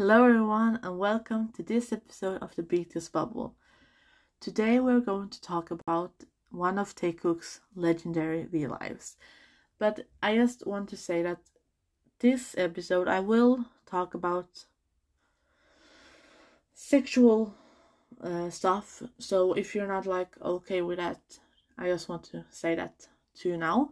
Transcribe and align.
Hello, 0.00 0.24
everyone, 0.24 0.80
and 0.82 0.98
welcome 0.98 1.52
to 1.52 1.62
this 1.62 1.92
episode 1.92 2.38
of 2.40 2.56
the 2.56 2.62
BTS 2.62 3.12
Bubble. 3.12 3.54
Today, 4.40 4.80
we're 4.80 5.00
going 5.00 5.28
to 5.28 5.40
talk 5.42 5.70
about 5.70 6.24
one 6.50 6.78
of 6.78 6.94
Taekook's 6.94 7.60
legendary 7.74 8.44
V 8.44 8.66
lives. 8.66 9.18
But 9.78 10.06
I 10.22 10.36
just 10.36 10.66
want 10.66 10.88
to 10.88 10.96
say 10.96 11.20
that 11.20 11.40
this 12.18 12.54
episode, 12.56 13.08
I 13.08 13.20
will 13.20 13.66
talk 13.84 14.14
about 14.14 14.64
sexual 16.72 17.52
uh, 18.22 18.48
stuff. 18.48 19.02
So 19.18 19.52
if 19.52 19.74
you're 19.74 19.86
not 19.86 20.06
like 20.06 20.34
okay 20.40 20.80
with 20.80 20.96
that, 20.96 21.20
I 21.76 21.88
just 21.88 22.08
want 22.08 22.24
to 22.32 22.46
say 22.48 22.74
that 22.74 23.06
to 23.40 23.50
you 23.50 23.58
now. 23.58 23.90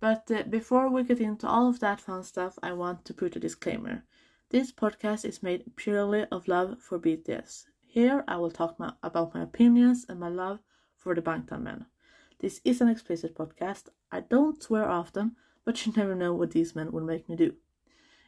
But 0.00 0.28
uh, 0.28 0.42
before 0.42 0.90
we 0.90 1.04
get 1.04 1.20
into 1.20 1.46
all 1.46 1.68
of 1.68 1.78
that 1.78 2.00
fun 2.00 2.24
stuff, 2.24 2.58
I 2.64 2.72
want 2.72 3.04
to 3.04 3.14
put 3.14 3.36
a 3.36 3.38
disclaimer. 3.38 4.02
This 4.50 4.70
podcast 4.70 5.24
is 5.24 5.42
made 5.42 5.74
purely 5.74 6.24
of 6.30 6.46
love 6.46 6.78
for 6.80 7.00
BTS. 7.00 7.64
Here 7.84 8.22
I 8.28 8.36
will 8.36 8.52
talk 8.52 8.78
my, 8.78 8.92
about 9.02 9.34
my 9.34 9.42
opinions 9.42 10.06
and 10.08 10.20
my 10.20 10.28
love 10.28 10.60
for 10.94 11.16
the 11.16 11.20
Bangtan 11.20 11.62
men. 11.62 11.86
This 12.38 12.60
is 12.64 12.80
an 12.80 12.86
explicit 12.88 13.34
podcast. 13.34 13.88
I 14.12 14.20
don't 14.20 14.62
swear 14.62 14.88
often, 14.88 15.34
but 15.64 15.84
you 15.84 15.92
never 15.96 16.14
know 16.14 16.32
what 16.32 16.52
these 16.52 16.76
men 16.76 16.92
will 16.92 17.02
make 17.02 17.28
me 17.28 17.34
do. 17.34 17.54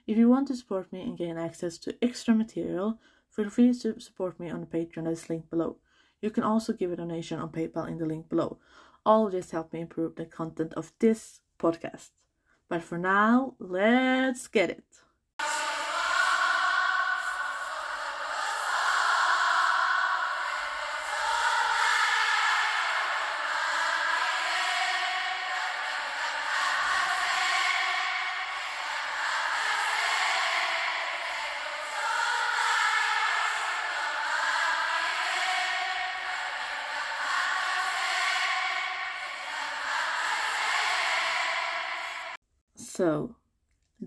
If 0.08 0.18
you 0.18 0.28
want 0.28 0.48
to 0.48 0.56
support 0.56 0.92
me 0.92 1.02
and 1.02 1.16
gain 1.16 1.38
access 1.38 1.78
to 1.78 1.96
extra 2.02 2.34
material, 2.34 2.98
feel 3.30 3.48
free 3.48 3.72
to 3.74 4.00
support 4.00 4.40
me 4.40 4.50
on 4.50 4.60
the 4.60 4.66
Patreon 4.66 5.04
that 5.04 5.12
is 5.12 5.30
linked 5.30 5.50
below. 5.50 5.76
You 6.20 6.30
can 6.30 6.42
also 6.42 6.72
give 6.72 6.90
a 6.90 6.96
donation 6.96 7.38
on 7.38 7.50
PayPal 7.52 7.86
in 7.86 7.98
the 7.98 8.06
link 8.06 8.28
below. 8.28 8.58
All 9.06 9.26
of 9.26 9.32
this 9.32 9.52
helps 9.52 9.72
me 9.72 9.82
improve 9.82 10.16
the 10.16 10.24
content 10.24 10.74
of 10.74 10.90
this 10.98 11.42
podcast. 11.60 12.10
But 12.68 12.82
for 12.82 12.98
now, 12.98 13.54
let's 13.60 14.48
get 14.48 14.70
it. 14.70 14.84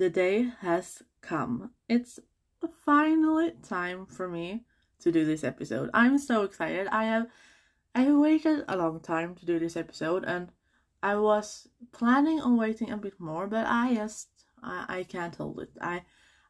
The 0.01 0.09
day 0.09 0.51
has 0.61 1.03
come. 1.21 1.69
It's 1.87 2.19
finally 2.83 3.53
time 3.61 4.07
for 4.07 4.27
me 4.27 4.63
to 4.99 5.11
do 5.11 5.23
this 5.25 5.43
episode. 5.43 5.91
I'm 5.93 6.17
so 6.17 6.41
excited. 6.41 6.87
I 6.87 7.03
have 7.03 7.27
I 7.93 8.01
have 8.01 8.15
waited 8.15 8.65
a 8.67 8.77
long 8.77 8.99
time 8.99 9.35
to 9.35 9.45
do 9.45 9.59
this 9.59 9.77
episode 9.77 10.23
and 10.25 10.51
I 11.03 11.17
was 11.17 11.67
planning 11.91 12.41
on 12.41 12.57
waiting 12.57 12.89
a 12.89 12.97
bit 12.97 13.19
more, 13.19 13.45
but 13.45 13.67
I 13.67 13.93
just 13.93 14.29
I, 14.63 14.85
I 14.89 15.03
can't 15.03 15.35
hold 15.35 15.59
it. 15.59 15.69
I 15.79 16.01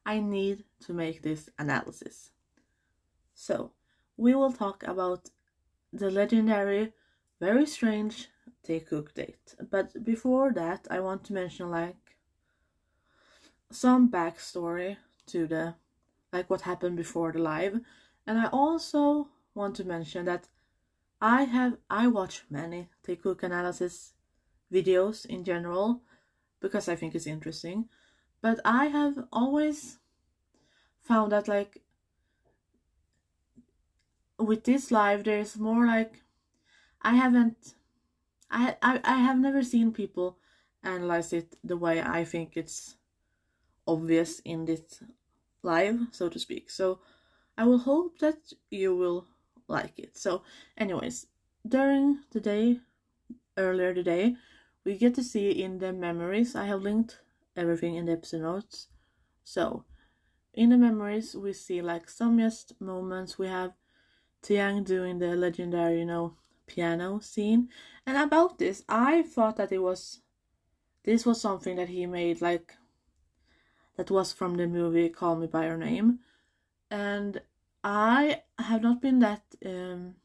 I 0.06 0.22
need 0.22 0.64
to 0.86 0.94
make 0.94 1.22
this 1.22 1.50
analysis. 1.60 2.32
So, 3.34 3.74
we 4.16 4.34
will 4.34 4.54
talk 4.54 4.84
about 4.84 5.30
the 5.92 6.10
legendary, 6.10 6.94
very 7.42 7.66
strange 7.66 8.30
Taekook 8.66 9.14
date. 9.14 9.56
But 9.70 10.06
before 10.06 10.54
that, 10.54 10.88
I 10.90 11.02
want 11.02 11.26
to 11.26 11.34
mention 11.34 11.70
like 11.70 12.01
some 13.76 14.10
backstory 14.10 14.98
to 15.28 15.48
the 15.48 15.76
like 16.34 16.50
what 16.50 16.62
happened 16.62 16.98
before 16.98 17.32
the 17.32 17.40
live. 17.40 17.80
And 18.28 18.40
i 18.40 18.48
also 18.48 19.30
want 19.54 19.76
to 19.76 19.84
mention 19.84 20.26
that 20.26 20.48
i 21.22 21.44
have 21.44 21.78
i 21.90 22.08
watch 22.08 22.44
many 22.50 22.90
Taekook 23.06 23.44
analysis 23.44 24.14
videos 24.72 25.26
in 25.26 25.44
general 25.44 26.02
because 26.62 26.88
i 26.88 26.96
think 26.96 27.16
it's 27.16 27.28
interesting. 27.28 27.90
But 28.42 28.60
i 28.66 28.86
have 28.86 29.26
always 29.32 30.00
found 31.02 31.32
that 31.32 31.48
like 31.48 31.82
with 34.38 34.64
this 34.64 34.92
live 34.92 35.24
there's 35.24 35.58
more 35.58 35.86
like 35.86 36.24
i 37.02 37.14
haven't 37.14 37.76
i 38.50 38.76
i, 38.82 39.00
I 39.04 39.18
have 39.18 39.40
never 39.40 39.64
seen 39.64 39.92
people 39.92 40.38
analyze 40.84 41.32
it 41.34 41.58
the 41.64 41.78
way 41.78 42.02
i 42.02 42.24
think 42.24 42.54
it's 42.56 42.96
obvious 43.88 44.40
in 44.40 44.66
this 44.66 45.04
live, 45.64 46.00
so 46.12 46.30
to 46.30 46.40
speak. 46.40 46.70
So 46.70 47.00
I 47.58 47.66
will 47.66 47.80
hope 47.80 48.20
that 48.20 48.54
you 48.70 48.96
will 48.96 49.26
like 49.68 49.98
it. 49.98 50.18
So, 50.18 50.44
anyways, 50.78 51.28
during 51.68 52.20
the 52.32 52.40
day, 52.40 52.80
earlier 53.58 53.94
today, 53.94 54.36
we 54.84 54.98
get 54.98 55.16
to 55.16 55.24
see 55.24 55.52
in 55.52 55.80
the 55.80 55.94
memories. 55.94 56.56
I 56.56 56.66
have 56.66 56.82
linked 56.82 57.20
everything 57.56 57.96
in 57.96 58.06
the 58.06 58.14
episode 58.14 58.42
notes. 58.42 58.88
So, 59.44 59.86
in 60.54 60.70
the 60.70 60.78
memories, 60.78 61.36
we 61.36 61.54
see 61.54 61.82
like 61.82 62.10
some 62.10 62.40
just 62.40 62.80
moments. 62.82 63.38
We 63.38 63.48
have 63.48 63.74
Taehyung 64.44 64.86
doing 64.86 65.20
the 65.20 65.36
legendary, 65.36 66.00
you 66.00 66.06
know, 66.06 66.38
piano 66.68 67.20
scene. 67.20 67.70
And 68.06 68.18
about 68.18 68.58
this, 68.58 68.84
I 68.90 69.22
thought 69.24 69.58
that 69.58 69.72
it 69.72 69.80
was 69.80 70.22
this 71.04 71.26
was 71.26 71.42
something 71.42 71.76
that 71.78 71.90
he 71.90 72.06
made 72.06 72.42
like 72.42 72.76
that 74.02 74.10
was 74.10 74.34
from 74.34 74.56
the 74.58 74.66
movie 74.66 75.10
Call 75.10 75.36
Me 75.36 75.46
by 75.46 75.68
Your 75.68 75.78
Name, 75.78 76.22
and 76.90 77.40
I 77.84 78.42
have 78.58 78.82
not 78.82 79.00
been 79.00 79.20
that 79.20 79.44
um, 79.64 80.16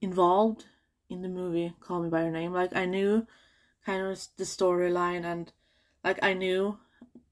involved 0.00 0.66
in 1.08 1.22
the 1.22 1.28
movie 1.28 1.74
Call 1.80 2.02
Me 2.02 2.08
by 2.08 2.22
Your 2.22 2.30
Name. 2.30 2.52
Like 2.52 2.76
I 2.76 2.84
knew 2.84 3.26
kind 3.84 4.06
of 4.06 4.28
the 4.36 4.44
storyline 4.44 5.24
and 5.24 5.52
like 6.04 6.22
I 6.22 6.34
knew 6.34 6.78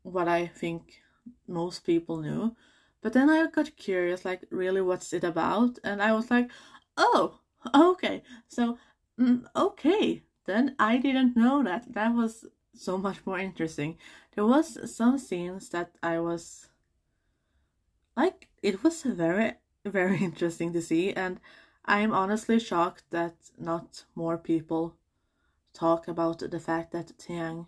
what 0.02 0.26
I 0.26 0.48
think 0.48 1.00
most 1.46 1.84
people 1.84 2.16
knew. 2.16 2.56
But 3.00 3.12
then 3.12 3.30
I 3.30 3.46
got 3.46 3.76
curious, 3.76 4.24
like, 4.24 4.42
really, 4.50 4.80
what's 4.80 5.12
it 5.12 5.22
about? 5.22 5.78
And 5.84 6.02
I 6.02 6.12
was 6.12 6.28
like, 6.28 6.50
oh, 6.96 7.38
okay. 7.72 8.24
So, 8.48 8.78
mm, 9.16 9.44
okay. 9.54 10.22
Then 10.46 10.74
I 10.76 10.96
didn't 10.96 11.36
know 11.36 11.62
that. 11.62 11.94
That 11.94 12.16
was 12.16 12.46
so 12.74 12.98
much 12.98 13.24
more 13.26 13.38
interesting. 13.38 13.98
There 14.38 14.46
was 14.46 14.94
some 14.94 15.18
scenes 15.18 15.68
that 15.70 15.96
I 16.00 16.20
was 16.20 16.68
like 18.16 18.46
it 18.62 18.84
was 18.84 19.02
very 19.02 19.54
very 19.84 20.18
interesting 20.22 20.72
to 20.74 20.80
see 20.80 21.12
and 21.12 21.40
I 21.84 21.98
am 22.02 22.12
honestly 22.12 22.60
shocked 22.60 23.02
that 23.10 23.34
not 23.58 24.04
more 24.14 24.38
people 24.38 24.94
talk 25.72 26.06
about 26.06 26.38
the 26.38 26.60
fact 26.60 26.92
that 26.92 27.18
Taehyung 27.18 27.66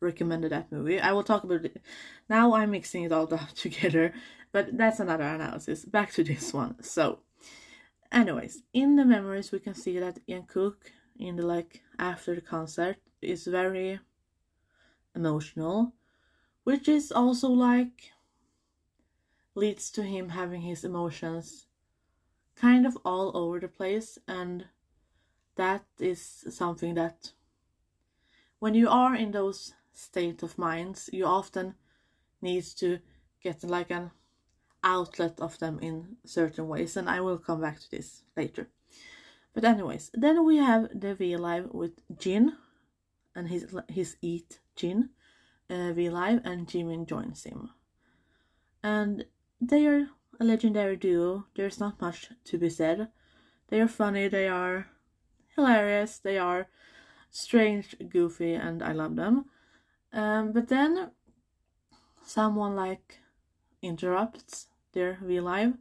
recommended 0.00 0.52
that 0.52 0.72
movie. 0.72 0.98
I 0.98 1.12
will 1.12 1.22
talk 1.22 1.44
about 1.44 1.66
it 1.66 1.82
now. 2.30 2.54
I'm 2.54 2.70
mixing 2.70 3.02
it 3.04 3.12
all 3.12 3.26
together, 3.54 4.14
but 4.52 4.78
that's 4.78 5.00
another 5.00 5.24
analysis. 5.24 5.84
Back 5.84 6.12
to 6.12 6.24
this 6.24 6.54
one. 6.54 6.82
So, 6.82 7.18
anyways, 8.10 8.62
in 8.72 8.96
the 8.96 9.04
memories 9.04 9.52
we 9.52 9.58
can 9.58 9.74
see 9.74 9.98
that 9.98 10.26
Jungkook 10.26 10.76
in 11.18 11.36
the 11.36 11.44
like 11.44 11.82
after 11.98 12.34
the 12.34 12.40
concert 12.40 12.96
is 13.20 13.46
very 13.46 14.00
emotional, 15.14 15.94
which 16.64 16.88
is 16.88 17.12
also 17.12 17.48
like 17.48 18.12
leads 19.54 19.90
to 19.90 20.02
him 20.02 20.30
having 20.30 20.62
his 20.62 20.84
emotions 20.84 21.66
kind 22.54 22.86
of 22.86 22.96
all 23.04 23.36
over 23.36 23.58
the 23.58 23.68
place 23.68 24.18
and 24.28 24.66
that 25.56 25.84
is 25.98 26.44
something 26.50 26.94
that 26.94 27.32
when 28.58 28.74
you 28.74 28.88
are 28.88 29.14
in 29.14 29.32
those 29.32 29.74
state 29.92 30.42
of 30.42 30.58
minds 30.58 31.10
you 31.12 31.24
often 31.24 31.74
need 32.40 32.64
to 32.64 32.98
get 33.42 33.62
like 33.64 33.90
an 33.90 34.10
outlet 34.84 35.40
of 35.40 35.58
them 35.58 35.78
in 35.80 36.16
certain 36.24 36.68
ways 36.68 36.96
and 36.96 37.08
i 37.08 37.20
will 37.20 37.38
come 37.38 37.60
back 37.60 37.78
to 37.78 37.90
this 37.90 38.22
later. 38.36 38.68
But 39.52 39.64
anyways 39.64 40.10
then 40.14 40.44
we 40.44 40.56
have 40.58 40.88
the 40.94 41.14
v 41.14 41.36
live 41.36 41.70
with 41.72 42.00
jin 42.18 42.56
and 43.34 43.48
his 43.48 43.74
his 43.88 44.16
eat 44.20 44.60
Jin 44.76 45.10
uh, 45.68 45.92
V 45.92 46.10
Live 46.10 46.40
and 46.44 46.66
Jimin 46.66 47.06
joins 47.06 47.44
him. 47.44 47.70
And 48.82 49.26
they 49.60 49.86
are 49.86 50.08
a 50.38 50.44
legendary 50.44 50.96
duo. 50.96 51.46
There's 51.54 51.80
not 51.80 52.00
much 52.00 52.30
to 52.44 52.58
be 52.58 52.70
said. 52.70 53.08
They 53.68 53.80
are 53.80 53.88
funny, 53.88 54.26
they 54.28 54.48
are 54.48 54.88
hilarious, 55.54 56.18
they 56.18 56.38
are 56.38 56.68
strange, 57.30 57.94
goofy, 58.08 58.54
and 58.54 58.82
I 58.82 58.92
love 58.92 59.16
them. 59.16 59.44
Um, 60.12 60.52
but 60.52 60.68
then 60.68 61.12
someone 62.24 62.74
like 62.74 63.18
interrupts 63.82 64.66
their 64.92 65.18
V 65.22 65.40
Live 65.40 65.74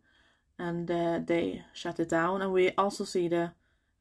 and 0.60 0.92
uh, 0.92 1.20
they 1.26 1.64
shut 1.74 2.00
it 2.00 2.10
down. 2.10 2.42
And 2.42 2.52
we 2.52 2.72
also 2.72 3.06
see 3.06 3.28
the 3.28 3.54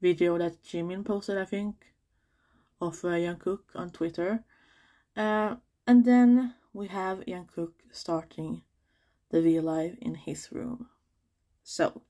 video 0.02 0.36
that 0.38 0.62
Jimin 0.62 1.04
posted, 1.04 1.38
I 1.38 1.44
think, 1.44 1.76
of 2.80 3.04
uh, 3.04 3.08
Jungkook 3.08 3.60
on 3.74 3.90
Twitter. 3.90 4.44
Uh, 5.16 5.56
and 5.86 6.04
then 6.04 6.54
we 6.72 6.88
have 6.88 7.20
Jungkook 7.20 7.72
starting 7.90 8.62
the 9.30 9.42
V 9.42 9.60
Live 9.60 9.96
in 10.00 10.14
his 10.14 10.48
room. 10.52 10.88
So 11.62 12.02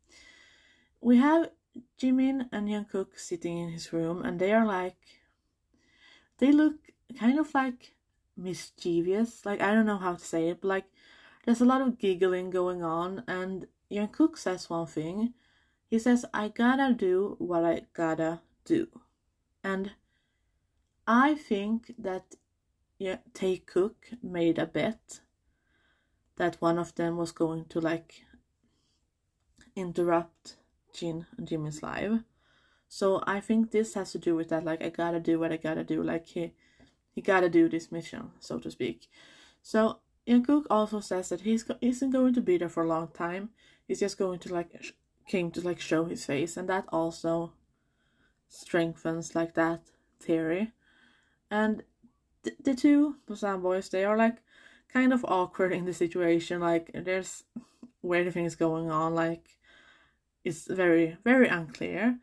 we 1.01 1.19
have 1.19 1.51
Jimin 2.01 2.49
and 2.53 2.69
Jungkook 2.69 3.19
sitting 3.19 3.59
in 3.59 3.71
his 3.71 3.93
room, 3.93 4.23
and 4.25 4.39
they 4.39 4.53
are 4.53 4.67
like, 4.67 4.97
they 6.39 6.53
look 6.53 6.75
kind 7.19 7.39
of 7.39 7.53
like 7.55 7.95
mischievous. 8.37 9.45
Like 9.45 9.61
I 9.61 9.75
don't 9.75 9.87
know 9.87 9.99
how 9.99 10.15
to 10.15 10.25
say 10.25 10.49
it, 10.49 10.61
but 10.61 10.69
like 10.69 10.87
there's 11.45 11.61
a 11.61 11.67
lot 11.67 11.81
of 11.81 11.99
giggling 11.99 12.51
going 12.51 12.83
on, 12.83 13.25
and 13.27 13.67
Jungkook 13.91 14.37
says 14.37 14.71
one 14.71 14.87
thing. 14.87 15.35
He 15.89 15.99
says, 15.99 16.25
"I 16.35 16.49
gotta 16.49 16.93
do 16.93 17.37
what 17.39 17.65
I 17.65 17.87
gotta 17.95 18.41
do," 18.65 18.89
and 19.65 19.93
I 21.11 21.37
think 21.37 21.95
that 21.99 22.35
yeah, 22.99 23.17
Taekook 23.33 23.95
made 24.23 24.59
a 24.59 24.67
bet 24.67 25.21
that 26.37 26.61
one 26.61 26.79
of 26.79 26.95
them 26.97 27.17
was 27.17 27.33
going 27.33 27.65
to 27.71 27.81
like 27.81 28.25
interrupt 29.75 30.57
Jin 30.93 31.25
and 31.39 31.49
Jimin's 31.49 31.83
live. 31.83 32.25
So 32.89 33.23
I 33.27 33.41
think 33.41 33.71
this 33.71 33.95
has 33.95 34.13
to 34.13 34.19
do 34.19 34.37
with 34.37 34.51
that. 34.51 34.65
Like 34.65 34.83
I 34.83 34.91
gotta 34.91 35.19
do 35.19 35.41
what 35.41 35.51
I 35.51 35.57
gotta 35.57 35.83
do. 35.83 36.03
Like 36.03 36.27
he 36.27 36.53
he 37.11 37.23
gotta 37.23 37.49
do 37.49 37.71
this 37.71 37.91
mission, 37.91 38.33
so 38.39 38.59
to 38.59 38.71
speak. 38.71 39.09
So 39.63 40.01
Jungkook 40.27 40.67
also 40.69 41.01
says 41.01 41.31
that 41.31 41.41
he's 41.41 41.63
go- 41.63 41.79
isn't 41.81 42.11
going 42.11 42.35
to 42.35 42.43
be 42.43 42.59
there 42.59 42.69
for 42.69 42.83
a 42.83 42.89
long 42.89 43.09
time. 43.09 43.49
He's 43.87 44.01
just 44.01 44.19
going 44.19 44.41
to 44.41 44.53
like 44.53 44.77
sh- 44.83 44.93
came 45.27 45.51
to 45.53 45.63
like 45.63 45.81
show 45.81 46.05
his 46.05 46.27
face, 46.27 46.59
and 46.59 46.69
that 46.69 46.85
also 46.91 47.55
strengthens 48.49 49.35
like 49.35 49.55
that 49.55 49.81
theory. 50.21 50.73
And 51.51 51.83
th- 52.45 52.57
the 52.63 52.75
two 52.75 53.17
Busan 53.29 53.63
boys, 53.63 53.89
they 53.89 54.05
are 54.05 54.17
like 54.17 54.37
kind 54.93 55.13
of 55.13 55.25
awkward 55.25 55.73
in 55.73 55.85
the 55.85 55.93
situation. 55.93 56.61
Like 56.61 56.91
there's 56.95 57.45
where 58.01 58.23
weird 58.23 58.35
things 58.35 58.57
going 58.57 58.91
on. 58.91 59.15
Like 59.15 59.59
it's 60.45 60.67
very 60.67 61.17
very 61.25 61.49
unclear. 61.49 62.19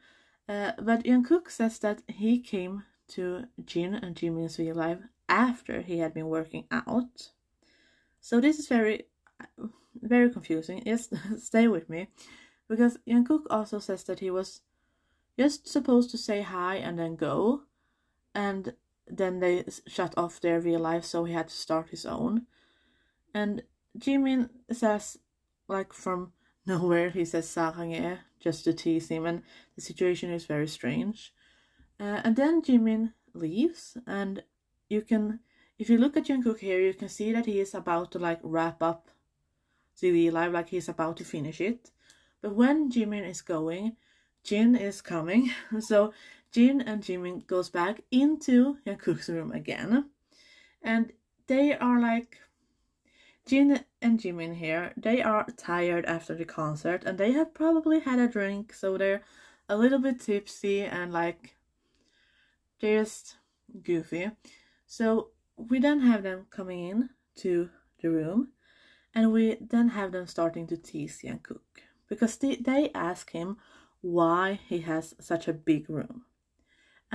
Uh, 0.48 0.72
but 0.80 1.04
Jungkook 1.04 1.50
says 1.50 1.80
that 1.80 2.04
he 2.08 2.40
came 2.40 2.84
to 3.08 3.46
Jin 3.66 3.96
and 3.96 4.16
Jimin's 4.16 4.60
real 4.60 4.76
life 4.76 5.00
after 5.28 5.82
he 5.82 6.00
had 6.00 6.14
been 6.14 6.28
working 6.28 6.66
out. 6.72 7.32
So 8.20 8.40
this 8.40 8.60
is 8.60 8.68
very 8.68 9.06
very 10.02 10.30
confusing. 10.30 10.84
Yes, 10.86 11.10
stay 11.38 11.68
with 11.68 11.90
me, 11.90 12.08
because 12.68 12.98
Jungkook 13.08 13.44
also 13.50 13.80
says 13.80 14.04
that 14.06 14.20
he 14.20 14.30
was 14.30 14.62
just 15.38 15.68
supposed 15.68 16.12
to 16.12 16.18
say 16.18 16.42
hi 16.42 16.76
and 16.76 16.98
then 16.98 17.16
go, 17.16 17.62
and 18.34 18.74
then 19.08 19.40
they 19.40 19.66
shut 19.88 20.14
off 20.18 20.42
their 20.42 20.60
real 20.60 20.80
life, 20.80 21.06
so 21.06 21.24
he 21.24 21.34
had 21.34 21.50
to 21.50 21.56
start 21.56 21.90
his 21.90 22.06
own. 22.06 22.48
And 23.34 23.64
Jimin 23.98 24.50
says, 24.72 25.20
like 25.68 25.94
from 25.94 26.34
nowhere, 26.66 27.10
he 27.10 27.26
says 27.26 27.48
"sarange" 27.48 28.00
eh? 28.00 28.18
just 28.40 28.64
to 28.64 28.74
tease 28.74 29.10
him, 29.10 29.26
and 29.26 29.44
the 29.76 29.82
situation 29.82 30.32
is 30.32 30.46
very 30.46 30.68
strange. 30.68 31.34
Uh, 32.00 32.22
and 32.24 32.36
then 32.36 32.62
Jimin 32.62 33.14
leaves, 33.34 33.98
and 34.06 34.44
you 34.90 35.02
can, 35.02 35.40
if 35.80 35.90
you 35.90 35.98
look 35.98 36.18
at 36.18 36.26
Jungkook 36.26 36.60
here, 36.60 36.80
you 36.80 36.94
can 36.94 37.10
see 37.10 37.32
that 37.32 37.46
he 37.46 37.60
is 37.60 37.74
about 37.74 38.12
to 38.12 38.20
like 38.20 38.40
wrap 38.44 38.82
up 38.82 39.10
the 40.02 40.30
live, 40.32 40.52
like 40.52 40.70
he's 40.70 40.90
about 40.90 41.18
to 41.18 41.24
finish 41.24 41.62
it. 41.62 41.92
But 42.42 42.56
when 42.56 42.92
Jimin 42.92 43.28
is 43.28 43.42
going, 43.42 43.96
Jin 44.44 44.76
is 44.76 45.02
coming, 45.02 45.52
so 45.80 46.14
Jin 46.56 46.80
and 46.80 47.04
Jimin 47.04 47.46
goes 47.48 47.70
back 47.70 48.00
into 48.12 48.78
Jungkook's 48.88 49.28
room 49.28 49.52
again, 49.52 50.10
and 50.82 51.12
they 51.48 51.76
are 51.76 52.00
like 52.00 52.38
Jin 53.46 53.84
and 54.02 54.18
Jimin 54.22 54.56
here, 54.56 54.94
they 54.96 55.22
are 55.22 55.46
tired 55.58 56.06
after 56.06 56.34
the 56.34 56.46
concert 56.46 57.04
and 57.04 57.18
they 57.18 57.34
have 57.34 57.54
probably 57.54 58.00
had 58.00 58.20
a 58.20 58.30
drink, 58.30 58.72
so 58.72 58.98
they're 58.98 59.22
a 59.68 59.76
little 59.76 60.00
bit 60.00 60.22
tipsy 60.22 60.84
and 60.84 61.12
like 61.12 61.58
they're 62.80 63.02
just 63.02 63.36
goofy. 63.84 64.32
So 64.88 65.32
we 65.58 65.80
then 65.80 66.00
have 66.00 66.24
them 66.24 66.46
coming 66.52 66.88
in 66.88 67.10
to 67.40 67.70
the 68.02 68.10
room 68.10 68.54
and 69.14 69.34
we 69.34 69.58
then 69.60 69.90
have 69.90 70.14
them 70.14 70.26
starting 70.26 70.68
to 70.68 70.78
tease 70.78 71.22
Jungkook 71.22 71.84
because 72.08 72.38
they, 72.38 72.56
they 72.56 72.92
ask 72.96 73.32
him 73.32 73.58
why 74.00 74.62
he 74.70 74.80
has 74.80 75.16
such 75.20 75.50
a 75.50 75.54
big 75.54 75.90
room. 75.90 76.24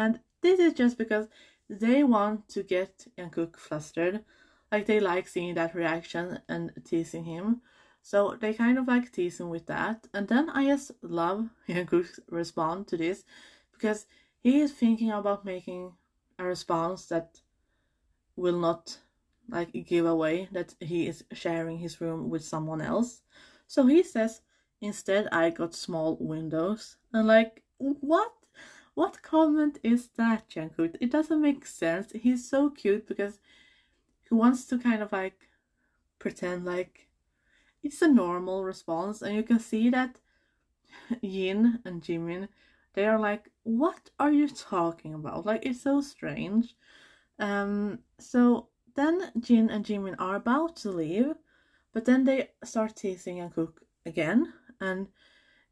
And 0.00 0.20
this 0.40 0.58
is 0.58 0.72
just 0.72 0.96
because 0.96 1.28
they 1.68 2.02
want 2.02 2.48
to 2.48 2.62
get 2.62 3.06
Jungkook 3.18 3.56
flustered. 3.56 4.24
Like 4.72 4.86
they 4.86 4.98
like 4.98 5.28
seeing 5.28 5.54
that 5.54 5.74
reaction 5.74 6.40
and 6.48 6.72
teasing 6.84 7.24
him. 7.24 7.60
So 8.02 8.36
they 8.40 8.54
kind 8.54 8.78
of 8.78 8.88
like 8.88 9.12
tease 9.12 9.40
him 9.40 9.50
with 9.50 9.66
that. 9.66 10.06
And 10.14 10.26
then 10.26 10.48
I 10.50 10.66
just 10.66 10.92
love 11.02 11.50
Jungkook's 11.68 12.18
response 12.30 12.88
to 12.90 12.96
this 12.96 13.24
because 13.72 14.06
he 14.42 14.60
is 14.60 14.72
thinking 14.72 15.10
about 15.10 15.44
making 15.44 15.92
a 16.38 16.44
response 16.44 17.04
that 17.06 17.40
will 18.36 18.58
not 18.58 18.96
like 19.50 19.72
give 19.86 20.06
away 20.06 20.48
that 20.52 20.74
he 20.80 21.08
is 21.08 21.24
sharing 21.32 21.78
his 21.78 22.00
room 22.00 22.30
with 22.30 22.42
someone 22.44 22.80
else. 22.80 23.20
So 23.66 23.86
he 23.86 24.02
says, 24.02 24.40
instead 24.80 25.28
I 25.30 25.50
got 25.50 25.74
small 25.74 26.16
windows. 26.18 26.96
And 27.12 27.26
like, 27.26 27.62
what? 27.78 28.32
What 29.00 29.22
comment 29.22 29.78
is 29.82 30.08
that, 30.18 30.50
Jungkook? 30.50 30.98
It 31.00 31.10
doesn't 31.10 31.40
make 31.40 31.64
sense. 31.64 32.12
He's 32.12 32.46
so 32.46 32.68
cute 32.68 33.06
because 33.08 33.40
he 34.28 34.34
wants 34.34 34.66
to 34.66 34.78
kind 34.78 35.02
of 35.02 35.10
like 35.10 35.48
pretend 36.18 36.66
like 36.66 37.08
it's 37.82 38.02
a 38.02 38.08
normal 38.08 38.62
response, 38.62 39.22
and 39.22 39.34
you 39.34 39.42
can 39.42 39.58
see 39.58 39.88
that 39.88 40.20
Jin 41.24 41.78
and 41.86 42.02
Jimin 42.02 42.48
they 42.92 43.06
are 43.06 43.18
like, 43.18 43.50
"What 43.62 44.10
are 44.18 44.30
you 44.30 44.46
talking 44.48 45.14
about?" 45.14 45.46
Like 45.46 45.64
it's 45.64 45.80
so 45.80 46.02
strange. 46.02 46.76
Um, 47.38 48.00
so 48.18 48.68
then 48.96 49.32
Jin 49.40 49.70
and 49.70 49.82
Jimin 49.82 50.16
are 50.18 50.34
about 50.34 50.76
to 50.82 50.90
leave, 50.90 51.36
but 51.94 52.04
then 52.04 52.24
they 52.24 52.50
start 52.64 52.96
teasing 52.96 53.38
Jungkook 53.38 53.78
again, 54.04 54.52
and 54.78 55.08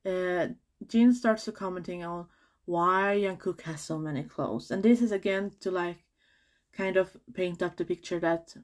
uh, 0.06 0.54
Jin 0.86 1.12
starts 1.12 1.44
to 1.44 1.52
commenting 1.52 2.04
on 2.04 2.26
why 2.68 3.16
Jungkook 3.18 3.62
has 3.62 3.80
so 3.80 3.96
many 3.96 4.22
clothes, 4.24 4.70
and 4.70 4.82
this 4.82 5.00
is 5.00 5.10
again 5.10 5.52
to 5.60 5.70
like 5.70 6.04
kind 6.70 6.98
of 6.98 7.16
paint 7.32 7.62
up 7.62 7.78
the 7.78 7.84
picture 7.86 8.20
that 8.20 8.54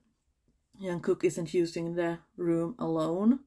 Jungkook 0.78 1.24
isn't 1.24 1.54
using 1.54 1.94
the 1.94 2.18
room 2.36 2.74
alone. 2.78 3.40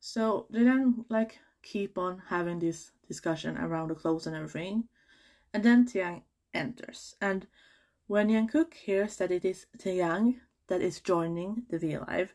So 0.00 0.46
they 0.50 0.64
then 0.64 1.04
like 1.08 1.38
keep 1.62 1.96
on 1.96 2.22
having 2.28 2.58
this 2.58 2.90
discussion 3.06 3.56
around 3.56 3.90
the 3.90 3.94
clothes 3.94 4.26
and 4.26 4.34
everything, 4.34 4.88
and 5.52 5.62
then 5.62 5.86
Taehyung 5.86 6.22
enters, 6.52 7.14
and 7.20 7.46
when 8.08 8.30
Jungkook 8.30 8.74
hears 8.74 9.16
that 9.18 9.30
it 9.30 9.44
is 9.44 9.66
Taehyung 9.78 10.40
that 10.66 10.80
is 10.80 10.98
joining 11.00 11.62
the 11.70 11.78
V 11.78 11.98
Live, 11.98 12.34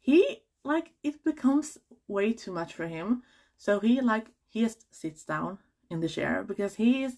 he 0.00 0.42
like 0.64 0.92
it 1.02 1.22
becomes 1.22 1.76
way 2.08 2.32
too 2.32 2.52
much 2.52 2.72
for 2.72 2.86
him. 2.86 3.22
So 3.58 3.78
he 3.78 4.00
like 4.00 4.28
he 4.48 4.62
just 4.62 4.86
sits 4.94 5.22
down 5.22 5.58
in 5.94 6.00
the 6.00 6.08
chair 6.08 6.44
because 6.46 6.74
he 6.74 7.04
is 7.04 7.16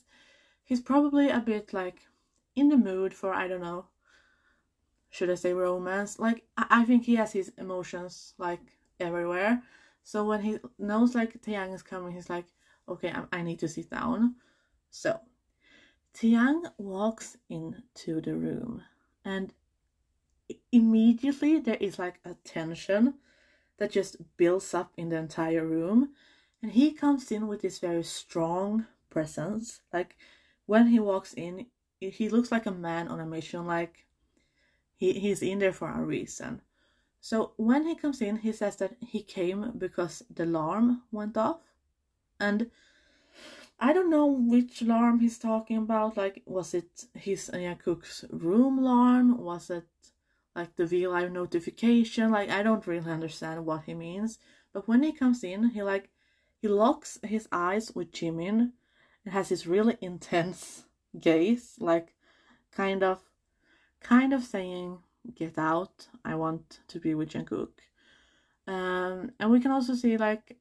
he's 0.65 0.81
probably 0.81 1.29
a 1.31 1.41
bit 1.41 1.73
like 1.73 2.07
in 2.55 2.69
the 2.69 2.77
mood 2.77 3.13
for 3.13 3.33
I 3.33 3.49
don't 3.49 3.63
know. 3.63 3.87
Should 5.11 5.31
I 5.31 5.35
say 5.35 5.53
romance? 5.53 6.19
Like 6.19 6.45
I, 6.57 6.67
I 6.71 6.85
think 6.85 7.05
he 7.05 7.17
has 7.17 7.33
his 7.33 7.53
emotions 7.59 8.35
like 8.39 8.61
everywhere. 9.01 9.63
So 10.05 10.25
when 10.25 10.43
he 10.43 10.59
knows 10.79 11.15
like 11.15 11.43
Taehyung 11.43 11.75
is 11.75 11.83
coming, 11.83 12.13
he's 12.13 12.31
like, 12.31 12.47
okay, 12.89 13.11
I, 13.11 13.39
I 13.39 13.43
need 13.43 13.59
to 13.61 13.69
sit 13.69 13.91
down. 13.91 14.37
So 14.91 15.21
Taehyung 16.15 16.71
walks 16.79 17.37
into 17.49 18.21
the 18.21 18.35
room 18.35 18.83
and 19.25 19.53
immediately 20.71 21.59
there 21.59 21.79
is 21.81 21.99
like 21.99 22.21
a 22.25 22.35
tension 22.45 23.15
that 23.79 23.91
just 23.91 24.17
builds 24.37 24.73
up 24.75 24.93
in 24.97 25.09
the 25.09 25.17
entire 25.17 25.67
room 25.67 26.11
and 26.67 26.75
he 26.75 26.91
comes 26.91 27.31
in 27.31 27.47
with 27.47 27.63
this 27.63 27.79
very 27.79 28.03
strong 28.03 28.87
presence 29.09 29.83
like 29.93 30.17
when 30.67 30.89
he 30.89 30.99
walks 30.99 31.33
in 31.35 31.67
he 32.01 32.29
looks 32.29 32.51
like 32.51 32.67
a 32.67 32.73
man 32.73 33.07
on 33.07 33.21
a 33.21 33.25
mission 33.27 33.65
like 33.65 34.05
he, 34.97 35.13
he's 35.13 35.43
in 35.43 35.61
there 35.61 35.73
for 35.73 35.89
a 35.89 36.03
reason 36.03 36.61
so 37.21 37.53
when 37.57 37.87
he 37.87 37.95
comes 37.95 38.21
in 38.21 38.39
he 38.39 38.51
says 38.51 38.75
that 38.77 38.97
he 39.01 39.23
came 39.23 39.75
because 39.79 40.25
the 40.29 40.43
alarm 40.43 41.03
went 41.13 41.37
off 41.37 41.61
and 42.41 42.69
I 43.79 43.93
don't 43.93 44.11
know 44.11 44.27
which 44.27 44.83
alarm 44.83 45.21
he's 45.21 45.39
talking 45.39 45.77
about. 45.77 46.17
Like, 46.17 46.43
was 46.47 46.73
it 46.73 47.05
his 47.13 47.51
and 47.51 47.79
Cook's 47.79 48.25
room 48.31 48.79
alarm? 48.79 49.37
Was 49.37 49.69
it 49.69 49.85
like 50.55 50.75
the 50.77 50.87
V 50.87 51.07
Live 51.07 51.31
notification? 51.31 52.31
Like, 52.31 52.49
I 52.49 52.63
don't 52.63 52.87
really 52.87 53.11
understand 53.11 53.67
what 53.67 53.83
he 53.85 53.93
means. 53.93 54.39
But 54.73 54.89
when 54.89 55.03
he 55.03 55.13
comes 55.13 55.45
in, 55.45 55.69
he 55.69 55.83
like 55.83 56.09
he 56.57 56.69
locks 56.69 57.19
his 57.23 57.49
eyes 57.53 57.95
with 57.95 58.13
Jimin 58.13 58.73
and 59.25 59.35
has 59.35 59.49
this 59.49 59.67
really 59.67 59.97
intense 60.01 60.85
gaze, 61.21 61.77
like 61.79 62.15
kind 62.73 63.03
of 63.03 63.21
kind 64.01 64.33
of 64.33 64.45
saying, 64.45 64.99
Get 65.35 65.59
out, 65.59 66.07
I 66.25 66.37
want 66.37 66.81
to 66.89 67.01
be 67.01 67.15
with 67.15 67.31
Jungkook. 67.31 67.73
Um 68.67 69.33
and 69.39 69.51
we 69.51 69.61
can 69.61 69.71
also 69.71 69.95
see 69.95 70.17
like 70.17 70.57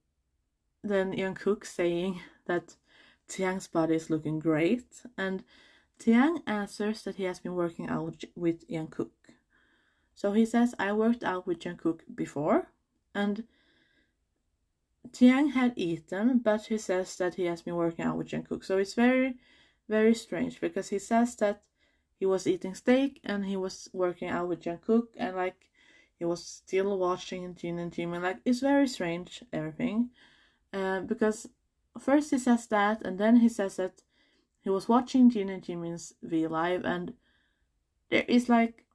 then 0.83 1.13
Jungkook 1.13 1.65
saying 1.65 2.21
that 2.45 2.75
Taehyung's 3.27 3.67
body 3.67 3.95
is 3.95 4.09
looking 4.09 4.39
great, 4.39 5.01
and 5.17 5.43
Taehyung 5.99 6.41
answers 6.45 7.03
that 7.03 7.15
he 7.15 7.23
has 7.23 7.39
been 7.39 7.55
working 7.55 7.89
out 7.89 8.23
with 8.35 8.67
Jungkook. 8.69 9.09
So 10.13 10.31
he 10.33 10.45
says, 10.45 10.75
I 10.77 10.93
worked 10.93 11.23
out 11.23 11.47
with 11.47 11.59
Jungkook 11.59 12.01
before, 12.13 12.67
and 13.13 13.45
Taehyung 15.15 15.53
had 15.53 15.73
eaten, 15.77 16.39
but 16.39 16.65
he 16.65 16.77
says 16.77 17.15
that 17.15 17.35
he 17.35 17.45
has 17.45 17.61
been 17.61 17.75
working 17.75 18.03
out 18.03 18.17
with 18.17 18.27
Jungkook. 18.27 18.65
So 18.65 18.77
it's 18.77 18.95
very, 18.95 19.35
very 19.87 20.13
strange 20.13 20.59
because 20.59 20.89
he 20.89 20.99
says 20.99 21.35
that 21.37 21.61
he 22.19 22.25
was 22.25 22.47
eating 22.47 22.75
steak 22.75 23.21
and 23.23 23.45
he 23.45 23.55
was 23.55 23.89
working 23.93 24.27
out 24.27 24.49
with 24.49 24.63
Jungkook, 24.63 25.07
and 25.15 25.35
like 25.37 25.69
he 26.19 26.25
was 26.25 26.43
still 26.43 26.97
watching 26.97 27.55
Jin 27.55 27.79
and 27.79 27.93
Jimin. 27.93 28.23
Like 28.23 28.39
it's 28.43 28.59
very 28.59 28.87
strange 28.87 29.41
everything, 29.53 30.09
uh, 30.73 30.99
because 30.99 31.47
first 31.97 32.31
he 32.31 32.37
says 32.37 32.67
that, 32.67 33.01
and 33.05 33.17
then 33.17 33.37
he 33.37 33.47
says 33.49 33.77
that 33.77 34.01
he 34.61 34.69
was 34.69 34.89
watching 34.89 35.29
Jin 35.29 35.49
and 35.49 35.63
Jimin's 35.63 36.13
V 36.23 36.47
Live, 36.47 36.83
and 36.83 37.13
there 38.09 38.25
is 38.27 38.49
like 38.49 38.85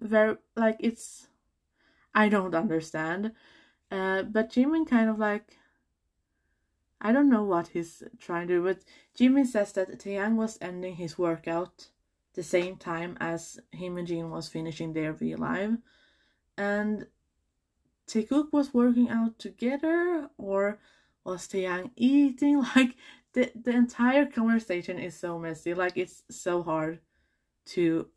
very 0.00 0.36
like 0.56 0.76
it's 0.80 1.28
I 2.14 2.30
don't 2.30 2.54
understand. 2.54 3.32
Uh, 3.90 4.22
but 4.22 4.50
Jimin 4.50 4.86
kind 4.88 5.10
of 5.10 5.18
like 5.18 5.56
I 7.00 7.12
don't 7.12 7.30
know 7.30 7.44
what 7.44 7.68
he's 7.68 8.02
trying 8.18 8.46
to 8.48 8.54
do, 8.54 8.62
but 8.62 8.80
Jimin 9.18 9.46
says 9.46 9.72
that 9.72 9.98
Taehyung 9.98 10.36
was 10.36 10.58
ending 10.60 10.96
his 10.96 11.18
workout 11.18 11.88
the 12.34 12.42
same 12.42 12.76
time 12.76 13.16
as 13.20 13.58
him 13.72 13.96
and 13.96 14.06
Jin 14.06 14.30
was 14.30 14.48
finishing 14.48 14.92
their 14.92 15.12
V 15.12 15.34
Live. 15.34 15.78
And 16.58 17.06
Taekook 18.06 18.52
was 18.52 18.74
working 18.74 19.08
out 19.08 19.38
together 19.38 20.28
or 20.36 20.78
was 21.24 21.48
Taehyung 21.48 21.90
eating? 21.96 22.62
Like 22.76 22.96
the 23.32 23.50
the 23.54 23.70
entire 23.70 24.26
conversation 24.26 24.98
is 24.98 25.18
so 25.18 25.38
messy. 25.38 25.72
Like 25.74 25.96
it's 25.96 26.22
so 26.30 26.62
hard 26.62 27.00
to 27.66 28.08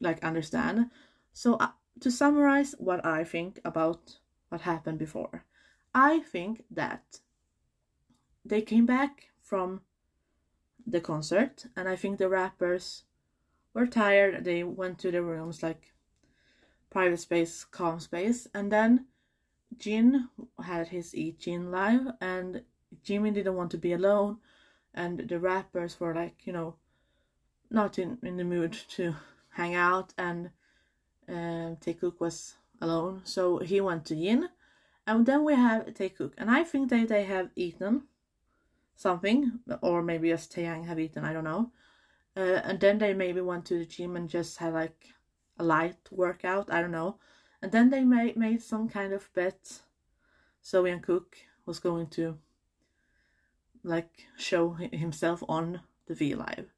like 0.00 0.24
understand. 0.24 0.90
So 1.32 1.54
uh, 1.54 1.72
to 2.00 2.10
summarize 2.10 2.74
what 2.78 3.04
I 3.04 3.24
think 3.24 3.60
about 3.64 4.18
what 4.48 4.62
happened 4.62 4.98
before, 4.98 5.44
I 5.94 6.20
think 6.20 6.64
that 6.70 7.20
they 8.44 8.62
came 8.62 8.86
back 8.86 9.30
from 9.42 9.82
the 10.86 11.00
concert 11.00 11.66
and 11.76 11.88
I 11.88 11.96
think 11.96 12.18
the 12.18 12.28
rappers 12.28 13.04
were 13.74 13.86
tired. 13.86 14.44
They 14.44 14.62
went 14.64 14.98
to 15.00 15.10
their 15.10 15.22
rooms 15.22 15.62
like 15.62 15.92
private 16.90 17.20
space, 17.20 17.64
calm 17.64 18.00
space, 18.00 18.46
and 18.54 18.72
then 18.72 19.06
Jin 19.76 20.28
had 20.62 20.88
his 20.88 21.14
Eat 21.14 21.38
Jin 21.38 21.70
live, 21.70 22.06
and 22.20 22.62
Jimin 23.04 23.34
didn't 23.34 23.56
want 23.56 23.70
to 23.72 23.78
be 23.78 23.92
alone, 23.92 24.38
and 24.94 25.28
the 25.28 25.38
rappers 25.38 26.00
were 26.00 26.14
like, 26.14 26.46
you 26.46 26.52
know, 26.52 26.76
not 27.70 27.98
in, 27.98 28.18
in 28.22 28.36
the 28.36 28.44
mood 28.44 28.72
to 28.96 29.14
hang 29.50 29.74
out, 29.74 30.14
and 30.16 30.50
um, 31.28 31.76
Taekook 31.76 32.20
was 32.20 32.54
alone, 32.80 33.22
so 33.24 33.58
he 33.58 33.80
went 33.80 34.04
to 34.06 34.14
Jin. 34.14 34.48
and 35.06 35.26
then 35.26 35.44
we 35.44 35.54
have 35.54 35.86
Taekook, 35.86 36.32
and 36.36 36.50
I 36.50 36.64
think 36.64 36.90
that 36.90 37.08
they 37.08 37.24
have 37.24 37.50
eaten 37.56 38.02
something, 38.94 39.60
or 39.80 40.02
maybe 40.02 40.28
just 40.30 40.54
Taehyung 40.54 40.86
have 40.86 40.98
eaten, 40.98 41.24
I 41.24 41.32
don't 41.32 41.44
know, 41.44 41.72
uh, 42.36 42.60
and 42.64 42.78
then 42.80 42.98
they 42.98 43.14
maybe 43.14 43.40
went 43.40 43.64
to 43.66 43.78
the 43.78 43.86
gym 43.86 44.16
and 44.16 44.28
just 44.28 44.58
had 44.58 44.74
like 44.74 45.08
a 45.58 45.64
light 45.64 45.96
workout, 46.10 46.72
I 46.72 46.80
don't 46.82 46.92
know, 46.92 47.18
and 47.62 47.72
then 47.72 47.90
they 47.90 48.04
made, 48.04 48.36
made 48.36 48.62
some 48.62 48.88
kind 48.88 49.12
of 49.12 49.32
bet. 49.34 49.80
So 50.60 50.84
Jungkook 50.84 51.34
was 51.66 51.78
going 51.78 52.08
to 52.08 52.38
like 53.82 54.26
show 54.36 54.72
himself 54.92 55.42
on 55.48 55.80
the 56.06 56.14
V 56.14 56.34
Live. 56.34 56.72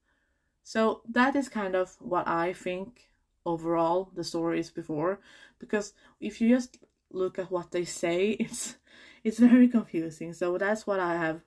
So 0.63 1.03
that 1.11 1.35
is 1.35 1.49
kind 1.49 1.75
of 1.75 1.97
what 1.99 2.29
I 2.29 2.53
think 2.53 3.10
overall 3.45 4.11
the 4.15 4.25
story 4.25 4.61
is 4.61 4.71
before. 4.71 5.21
Because 5.59 5.93
if 6.21 6.41
you 6.41 6.55
just 6.55 6.79
look 7.11 7.39
at 7.39 7.51
what 7.51 7.71
they 7.71 7.85
say, 7.85 8.31
it's 8.41 8.77
it's 9.25 9.39
very 9.39 9.69
confusing. 9.69 10.33
So 10.33 10.59
that's 10.59 10.87
what 10.87 11.01
I 11.01 11.17
have 11.17 11.43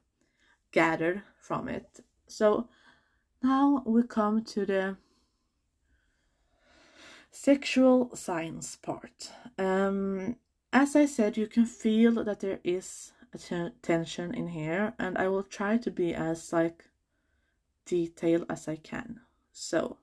gathered 0.72 1.24
from 1.40 1.68
it. 1.68 2.00
So 2.28 2.68
now 3.42 3.84
we 3.86 4.04
come 4.04 4.44
to 4.44 4.66
the 4.66 4.98
Sexual 7.36 8.16
science 8.16 8.76
part. 8.76 9.32
Um, 9.58 10.36
as 10.72 10.96
I 10.96 11.08
said, 11.08 11.36
you 11.36 11.48
can 11.48 11.66
feel 11.66 12.24
that 12.24 12.42
there 12.42 12.60
is 12.64 13.12
a 13.34 13.40
t- 13.40 13.72
tension 13.82 14.36
in 14.36 14.50
here, 14.50 14.94
and 15.00 15.18
I 15.18 15.28
will 15.30 15.42
try 15.42 15.78
to 15.78 15.90
be 15.90 16.14
as 16.14 16.54
like 16.54 16.86
detailed 17.88 18.46
as 18.52 18.68
I 18.68 18.76
can. 18.76 19.22
So, 19.52 19.98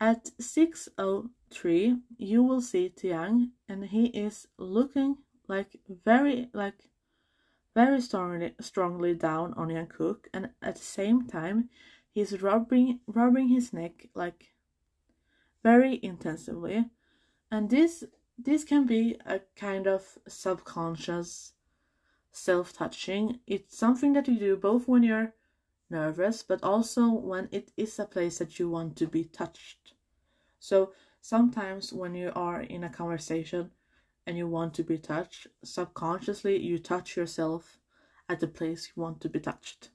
at 0.00 0.30
603, 0.38 1.96
you 2.18 2.42
will 2.42 2.60
see 2.60 2.90
Taehyung, 2.90 3.50
and 3.68 3.84
he 3.84 4.06
is 4.06 4.48
looking 4.58 5.18
like 5.48 5.80
very 5.88 6.48
like 6.52 6.90
very 7.74 8.00
strongly 8.00 8.54
strongly 8.60 9.14
down 9.14 9.54
on 9.54 9.68
Jungkook, 9.68 10.26
and 10.34 10.50
at 10.62 10.76
the 10.76 10.82
same 10.82 11.26
time, 11.26 11.70
he's 12.10 12.42
rubbing 12.42 13.00
rubbing 13.06 13.48
his 13.48 13.72
neck 13.72 14.08
like 14.14 14.54
very 15.62 16.00
intensively. 16.02 16.86
And 17.50 17.70
this 17.70 18.04
this 18.38 18.64
can 18.64 18.86
be 18.86 19.16
a 19.24 19.40
kind 19.56 19.86
of 19.86 20.18
subconscious 20.28 21.52
self-touching. 22.32 23.40
It's 23.46 23.78
something 23.78 24.12
that 24.12 24.28
you 24.28 24.38
do 24.38 24.56
both 24.56 24.86
when 24.86 25.02
you're 25.02 25.32
nervous 25.90 26.42
but 26.42 26.62
also 26.62 27.08
when 27.10 27.48
it 27.52 27.72
is 27.76 27.98
a 27.98 28.04
place 28.04 28.38
that 28.38 28.58
you 28.58 28.68
want 28.68 28.96
to 28.96 29.06
be 29.06 29.24
touched. 29.24 29.94
So 30.58 30.92
sometimes 31.20 31.92
when 31.92 32.14
you 32.14 32.32
are 32.34 32.60
in 32.60 32.84
a 32.84 32.88
conversation 32.88 33.70
and 34.26 34.36
you 34.36 34.48
want 34.48 34.74
to 34.74 34.82
be 34.82 34.98
touched 34.98 35.46
subconsciously 35.62 36.60
you 36.60 36.78
touch 36.78 37.16
yourself 37.16 37.78
at 38.28 38.40
the 38.40 38.48
place 38.48 38.92
you 38.94 39.02
want 39.02 39.20
to 39.20 39.28
be 39.28 39.40
touched. 39.40 39.90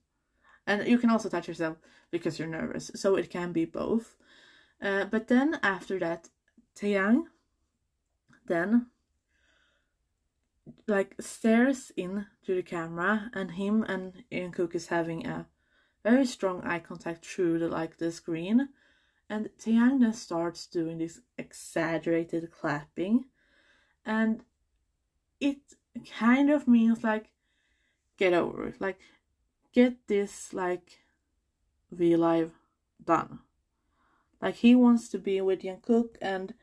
And 0.65 0.87
you 0.87 0.97
can 0.97 1.09
also 1.09 1.29
touch 1.29 1.47
yourself 1.47 1.77
because 2.11 2.39
you're 2.39 2.47
nervous 2.47 2.91
so 2.95 3.15
it 3.15 3.29
can 3.29 3.51
be 3.51 3.65
both. 3.65 4.15
Uh, 4.81 5.05
but 5.05 5.27
then 5.27 5.59
after 5.63 5.99
that, 5.99 6.29
Taehyung 6.75 7.25
then 8.47 8.87
like 10.87 11.15
stares 11.19 11.91
in 11.95 12.25
to 12.45 12.55
the 12.55 12.63
camera 12.63 13.29
and 13.33 13.51
him 13.51 13.83
and 13.83 14.23
Jungkook 14.31 14.75
is 14.75 14.87
having 14.87 15.25
a 15.25 15.47
very 16.03 16.25
strong 16.25 16.61
eye 16.63 16.79
contact 16.79 17.25
through 17.25 17.59
the 17.59 17.67
like 17.67 17.97
the 17.97 18.11
screen 18.11 18.69
and 19.29 19.49
Taehyung 19.59 19.99
then 19.99 20.13
starts 20.13 20.67
doing 20.67 20.97
this 20.97 21.21
exaggerated 21.37 22.51
clapping 22.51 23.25
and 24.05 24.43
it 25.39 25.57
kind 26.17 26.49
of 26.49 26.67
means 26.67 27.03
like 27.03 27.31
get 28.17 28.33
over 28.33 28.67
it 28.67 28.81
like 28.81 28.99
get 29.73 30.07
this 30.07 30.53
like 30.53 30.99
V 31.91 32.15
live 32.15 32.53
done. 33.03 33.39
Like 34.41 34.55
he 34.55 34.75
wants 34.75 35.09
to 35.09 35.19
be 35.19 35.41
with 35.41 35.61
Jungkook 35.61 36.15
and 36.21 36.53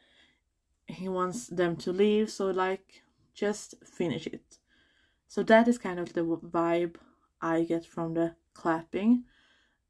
he 0.86 1.08
wants 1.08 1.46
them 1.48 1.76
to 1.76 1.92
leave 1.92 2.30
so 2.30 2.46
like 2.50 3.02
just 3.34 3.74
finish 3.84 4.26
it. 4.26 4.58
So 5.28 5.42
that 5.44 5.68
is 5.68 5.78
kind 5.78 6.00
of 6.00 6.14
the 6.14 6.22
vibe 6.22 6.96
i 7.40 7.62
get 7.62 7.86
from 7.86 8.14
the 8.14 8.34
clapping. 8.58 9.24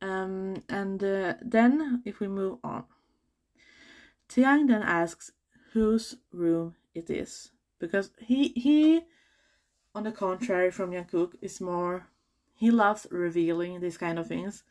Um, 0.00 0.62
and 0.68 1.02
uh, 1.02 1.34
then 1.42 2.02
if 2.04 2.20
we 2.20 2.28
move 2.28 2.58
on 2.62 2.84
Taehyung 4.28 4.68
then 4.68 4.82
asks 4.82 5.32
whose 5.72 6.16
room 6.32 6.76
it 6.94 7.10
is 7.10 7.50
because 7.80 8.10
he 8.18 8.48
he 8.50 9.02
on 9.94 10.04
the 10.04 10.12
contrary 10.12 10.70
from 10.70 10.92
Jungkook 10.92 11.32
is 11.40 11.60
more 11.60 12.06
he 12.54 12.70
loves 12.70 13.06
revealing 13.10 13.80
these 13.80 13.98
kind 13.98 14.18
of 14.18 14.26
things 14.28 14.64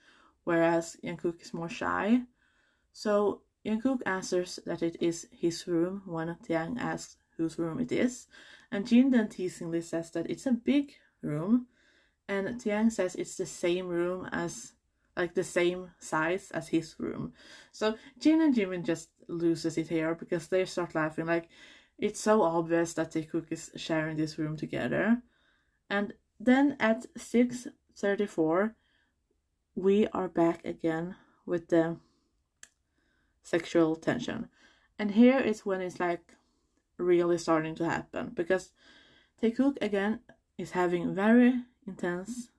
whereas 0.43 0.95
Jungkook 1.03 1.41
is 1.41 1.53
more 1.53 1.69
shy. 1.69 2.21
So 2.93 3.41
Jungkook 3.65 4.01
answers 4.05 4.59
that 4.65 4.81
it 4.81 4.95
is 5.01 5.27
his 5.31 5.67
room 5.67 6.03
when 6.05 6.29
Taehyung 6.47 6.79
asks 6.79 7.17
whose 7.35 7.59
room 7.59 7.79
it 7.79 7.91
is, 7.91 8.27
and 8.71 8.87
Jin 8.87 9.11
then 9.11 9.27
teasingly 9.27 9.81
says 9.81 10.09
that 10.11 10.29
it's 10.29 10.45
a 10.45 10.51
big 10.51 10.93
room, 11.21 11.67
and 12.27 12.47
Taehyung 12.59 12.91
says 12.91 13.15
it's 13.15 13.35
the 13.35 13.45
same 13.45 13.87
room 13.87 14.27
as 14.31 14.73
like 15.15 15.33
the 15.33 15.43
same 15.43 15.91
size 15.99 16.51
as 16.51 16.67
his 16.67 16.95
room. 16.99 17.33
So 17.71 17.95
Jin 18.19 18.41
and 18.41 18.53
Jimin 18.53 18.85
just 18.85 19.09
loses 19.27 19.77
it 19.77 19.87
here 19.87 20.13
because 20.15 20.47
they 20.47 20.65
start 20.65 20.95
laughing 20.95 21.25
like 21.25 21.49
it's 21.97 22.19
so 22.19 22.43
obvious 22.43 22.93
that 22.93 23.11
Taekook 23.11 23.51
is 23.51 23.71
sharing 23.75 24.17
this 24.17 24.37
room 24.37 24.55
together. 24.55 25.23
And 25.89 26.13
then 26.39 26.75
at 26.79 27.05
6:34 27.17 28.75
we 29.75 30.07
are 30.07 30.27
back 30.27 30.63
again 30.65 31.15
with 31.45 31.69
the 31.69 31.97
sexual 33.43 33.95
tension. 33.95 34.49
And 34.99 35.11
here 35.11 35.39
is 35.39 35.65
when 35.65 35.81
it's 35.81 35.99
like 35.99 36.33
really 36.97 37.37
starting 37.37 37.75
to 37.75 37.89
happen 37.89 38.31
because 38.33 38.71
Taekook 39.41 39.77
again 39.81 40.19
is 40.57 40.71
having 40.71 41.15
very 41.15 41.63
intense 41.87 42.49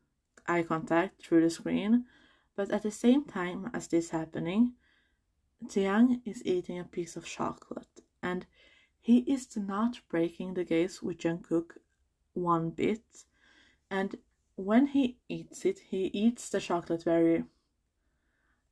eye 0.47 0.63
contact 0.63 1.23
through 1.23 1.43
the 1.43 1.51
screen, 1.51 2.05
but 2.57 2.71
at 2.71 2.83
the 2.83 2.91
same 2.91 3.25
time 3.25 3.71
as 3.75 3.89
this 3.89 4.11
happening, 4.11 4.73
Taehyung 5.67 6.21
is 6.25 6.45
eating 6.45 6.79
a 6.79 6.85
piece 6.85 7.17
of 7.17 7.25
chocolate 7.25 8.01
and 8.23 8.47
he 9.01 9.19
is 9.21 9.57
not 9.57 10.01
breaking 10.09 10.55
the 10.55 10.65
gaze 10.65 11.03
with 11.03 11.19
Jungkook 11.19 11.79
one 12.35 12.71
bit. 12.71 13.25
And 13.91 14.17
when 14.57 14.89
he 14.89 15.19
eats 15.29 15.65
it, 15.65 15.81
he 15.91 16.07
eats 16.07 16.49
the 16.49 16.61
chocolate 16.61 17.05
very 17.05 17.45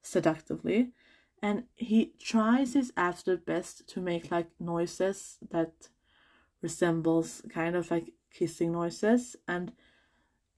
seductively 0.02 0.92
and 1.42 1.64
he 1.74 2.12
tries 2.18 2.74
his 2.74 2.92
absolute 2.96 3.44
best 3.44 3.88
to 3.88 4.00
make 4.00 4.30
like 4.30 4.48
noises 4.58 5.38
that 5.50 5.88
resembles 6.62 7.42
kind 7.50 7.76
of 7.76 7.90
like 7.90 8.12
kissing 8.32 8.72
noises 8.72 9.36
and 9.46 9.72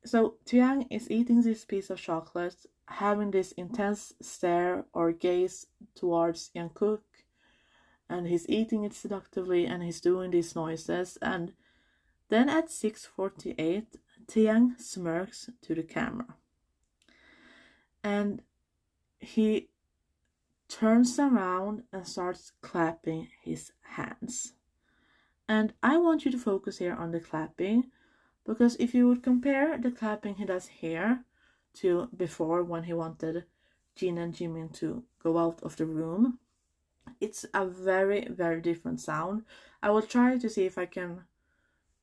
so 0.04 0.36
Taehyung 0.44 0.86
is 0.90 1.10
eating 1.10 1.42
this 1.42 1.64
piece 1.64 1.90
of 1.90 2.00
chocolate 2.00 2.66
having 2.86 3.30
this 3.30 3.52
intense 3.52 4.14
stare 4.20 4.84
or 4.92 5.12
gaze 5.12 5.66
towards 5.94 6.50
Jungkook 6.54 7.00
and 8.08 8.26
he's 8.26 8.48
eating 8.48 8.84
it 8.84 8.94
seductively 8.94 9.66
and 9.66 9.82
he's 9.82 10.00
doing 10.00 10.30
these 10.30 10.56
noises 10.56 11.18
and 11.20 11.52
then 12.30 12.48
at 12.48 12.68
6.48 12.68 13.86
Taehyung 14.26 14.80
smirks 14.80 15.50
to 15.62 15.74
the 15.74 15.82
camera 15.82 16.36
and 18.02 18.42
he 19.20 19.68
turns 20.68 21.18
around 21.18 21.82
and 21.92 22.06
starts 22.06 22.52
clapping 22.60 23.28
his 23.42 23.72
hands. 23.82 24.52
And 25.48 25.72
I 25.82 25.96
want 25.96 26.24
you 26.24 26.30
to 26.30 26.38
focus 26.38 26.78
here 26.78 26.94
on 26.94 27.10
the 27.10 27.20
clapping 27.20 27.90
because 28.48 28.76
if 28.80 28.94
you 28.94 29.06
would 29.06 29.22
compare 29.22 29.76
the 29.76 29.90
clapping 29.90 30.36
he 30.36 30.46
does 30.46 30.66
here 30.66 31.22
to 31.74 32.08
before 32.16 32.64
when 32.64 32.84
he 32.84 32.94
wanted 32.94 33.44
Jin 33.94 34.16
and 34.16 34.32
Jimin 34.32 34.72
to 34.78 35.04
go 35.22 35.36
out 35.36 35.62
of 35.62 35.76
the 35.76 35.84
room, 35.84 36.38
it's 37.20 37.44
a 37.52 37.66
very, 37.66 38.26
very 38.30 38.62
different 38.62 39.00
sound. 39.00 39.44
I 39.82 39.90
will 39.90 40.00
try 40.00 40.38
to 40.38 40.48
see 40.48 40.64
if 40.64 40.78
I 40.78 40.86
can 40.86 41.24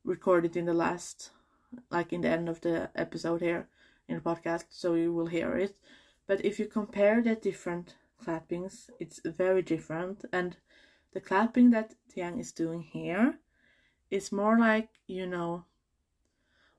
record 0.04 0.44
it 0.44 0.56
in 0.56 0.66
the 0.66 0.72
last, 0.72 1.30
like 1.90 2.12
in 2.12 2.20
the 2.20 2.28
end 2.28 2.48
of 2.48 2.60
the 2.60 2.90
episode 2.94 3.40
here 3.40 3.66
in 4.08 4.14
the 4.14 4.20
podcast, 4.20 4.66
so 4.70 4.94
you 4.94 5.12
will 5.12 5.26
hear 5.26 5.56
it. 5.56 5.74
But 6.28 6.44
if 6.44 6.60
you 6.60 6.66
compare 6.66 7.22
the 7.22 7.34
different 7.34 7.96
clappings, 8.24 8.88
it's 9.00 9.20
very 9.24 9.62
different. 9.62 10.24
And 10.32 10.56
the 11.12 11.20
clapping 11.20 11.70
that 11.70 11.94
Taehyung 12.08 12.38
is 12.38 12.52
doing 12.52 12.82
here 12.82 13.40
is 14.12 14.30
more 14.30 14.56
like, 14.56 14.90
you 15.08 15.26
know, 15.26 15.64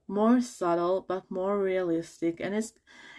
more 0.07 0.41
subtle 0.41 1.05
but 1.07 1.29
more 1.29 1.59
realistic 1.59 2.39
and 2.39 2.55
it's 2.55 2.73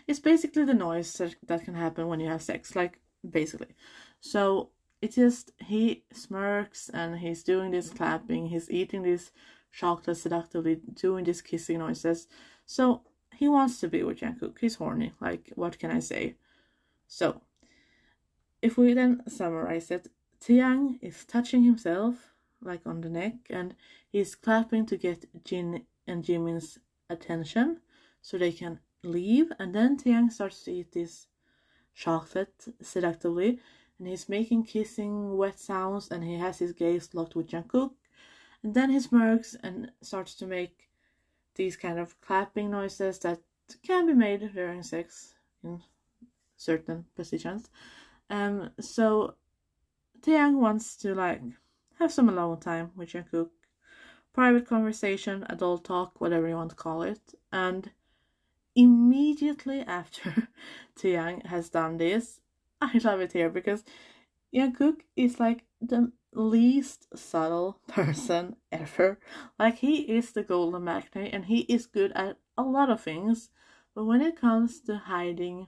it's 0.07 0.21
basically 0.21 0.65
the 0.65 0.75
noise 0.75 1.13
that, 1.15 1.37
that 1.47 1.65
can 1.65 1.75
happen 1.75 2.09
when 2.09 2.21
you 2.21 2.29
have 2.29 2.43
sex 2.43 2.75
like 2.75 3.01
basically. 3.29 3.75
So 4.21 4.71
it 5.03 5.13
just 5.13 5.53
he 5.59 6.05
smirks 6.13 6.89
and 6.89 7.19
he's 7.19 7.43
doing 7.43 7.71
this 7.71 7.91
clapping 7.91 8.47
he's 8.47 8.71
eating 8.71 9.03
this 9.03 9.31
chocolate 9.73 10.17
seductively 10.17 10.81
doing 10.95 11.25
these 11.25 11.43
kissing 11.43 11.79
noises. 11.79 12.27
So 12.65 13.03
he 13.37 13.49
wants 13.49 13.79
to 13.81 13.89
be 13.89 14.03
with 14.03 14.21
Jungkook. 14.21 14.59
He's 14.61 14.77
horny 14.77 15.13
like 15.21 15.53
what 15.55 15.79
can 15.79 15.91
i 15.91 16.01
say? 16.01 16.37
So 17.07 17.43
if 18.61 18.77
we 18.77 18.95
then 18.95 19.23
summarize 19.29 19.91
it, 19.91 20.09
Taehyung 20.41 20.99
is 21.03 21.25
touching 21.25 21.65
himself, 21.65 22.35
like 22.63 22.87
on 22.87 23.01
the 23.01 23.09
neck, 23.09 23.35
and 23.51 23.75
he's 24.09 24.35
clapping 24.35 24.87
to 24.87 24.97
get 24.97 25.27
Jin 25.45 25.85
and 26.09 26.25
Jimin's 26.25 26.79
attention 27.11 27.81
so 28.21 28.37
they 28.37 28.53
can 28.53 28.81
leave. 29.03 29.53
And 29.59 29.75
then 29.75 29.97
Taehyung 29.97 30.33
starts 30.33 30.63
to 30.65 30.73
eat 30.73 30.93
this 30.93 31.27
chocolate 31.95 32.65
seductively, 32.81 33.61
and 33.99 34.09
he's 34.09 34.29
making 34.29 34.65
kissing 34.65 35.37
wet 35.37 35.59
sounds, 35.59 36.11
and 36.11 36.25
he 36.25 36.39
has 36.39 36.59
his 36.59 36.73
gaze 36.73 37.15
locked 37.15 37.35
with 37.35 37.49
Jungkook. 37.49 37.93
And 38.63 38.75
then 38.75 38.91
he 38.91 39.01
smirks 39.01 39.57
and 39.63 39.93
starts 40.03 40.35
to 40.37 40.47
make 40.47 40.89
these 41.55 41.77
kind 41.77 41.99
of 41.99 42.21
clapping 42.21 42.71
noises 42.71 43.19
that 43.21 43.41
can 43.83 44.07
be 44.07 44.15
made 44.15 44.53
during 44.55 44.83
sex 44.83 45.35
in 45.63 45.83
certain 46.57 47.05
positions. 47.15 47.69
Um, 48.31 48.71
so 48.81 49.35
Taehyung 50.21 50.59
wants 50.61 50.97
to 50.99 51.15
like 51.15 51.43
have 51.99 52.13
some 52.13 52.29
alone 52.29 52.61
time 52.61 52.91
with 52.97 53.11
Jungkook, 53.11 53.51
private 54.39 54.69
conversation, 54.69 55.45
adult 55.51 55.85
talk, 55.85 56.21
whatever 56.21 56.47
you 56.47 56.55
want 56.55 56.71
to 56.71 56.77
call 56.77 57.03
it, 57.03 57.35
and 57.51 57.91
immediately 58.77 59.81
after 60.01 60.47
Taehyung 60.97 61.45
has 61.47 61.69
done 61.69 61.97
this, 61.97 62.41
I 62.81 63.01
love 63.03 63.21
it 63.21 63.33
here 63.33 63.51
because 63.51 63.83
Jungkook 64.55 65.01
is 65.17 65.41
like 65.41 65.65
the 65.81 66.13
least 66.33 67.09
subtle 67.19 67.81
person 67.89 68.55
ever. 68.71 69.19
Like 69.59 69.79
he 69.79 70.03
is 70.03 70.31
the 70.31 70.45
golden 70.45 70.83
maknae 70.83 71.31
and 71.33 71.47
he 71.47 71.63
is 71.63 71.87
good 71.87 72.13
at 72.13 72.37
a 72.57 72.63
lot 72.63 72.91
of 72.91 73.01
things, 73.01 73.51
but 73.93 74.05
when 74.05 74.21
it 74.21 74.41
comes 74.41 74.81
to 74.83 74.99
hiding 74.99 75.67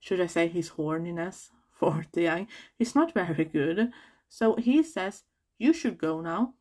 should 0.00 0.20
I 0.20 0.26
say 0.26 0.48
his 0.48 0.70
horniness 0.70 1.50
for 1.70 2.06
Taehyung, 2.12 2.48
he's 2.76 2.96
not 2.96 3.14
very 3.14 3.44
good. 3.44 3.92
So 4.28 4.56
he 4.56 4.82
says, 4.82 5.22
You 5.58 5.72
should 5.72 5.98
go 5.98 6.20
now. 6.20 6.55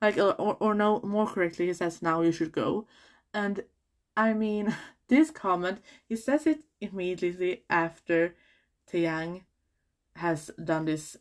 Like, 0.00 0.18
uh, 0.18 0.30
or, 0.30 0.56
or 0.60 0.74
no, 0.74 1.00
more 1.00 1.26
correctly, 1.26 1.66
he 1.66 1.74
says, 1.74 2.02
Now 2.02 2.20
you 2.20 2.32
should 2.32 2.52
go. 2.52 2.86
And 3.32 3.64
I 4.16 4.32
mean, 4.32 4.74
this 5.08 5.30
comment, 5.30 5.80
he 6.08 6.16
says 6.16 6.46
it 6.46 6.64
immediately 6.80 7.62
after 7.70 8.34
Taehyung 8.90 9.42
has 10.16 10.50
done 10.62 10.86
this 10.86 11.16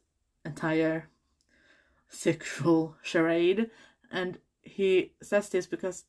entire 0.46 1.10
sexual 2.10 2.96
charade. 3.02 3.70
And 4.12 4.40
he 4.62 5.14
says 5.22 5.50
this 5.50 5.68
because 5.68 6.06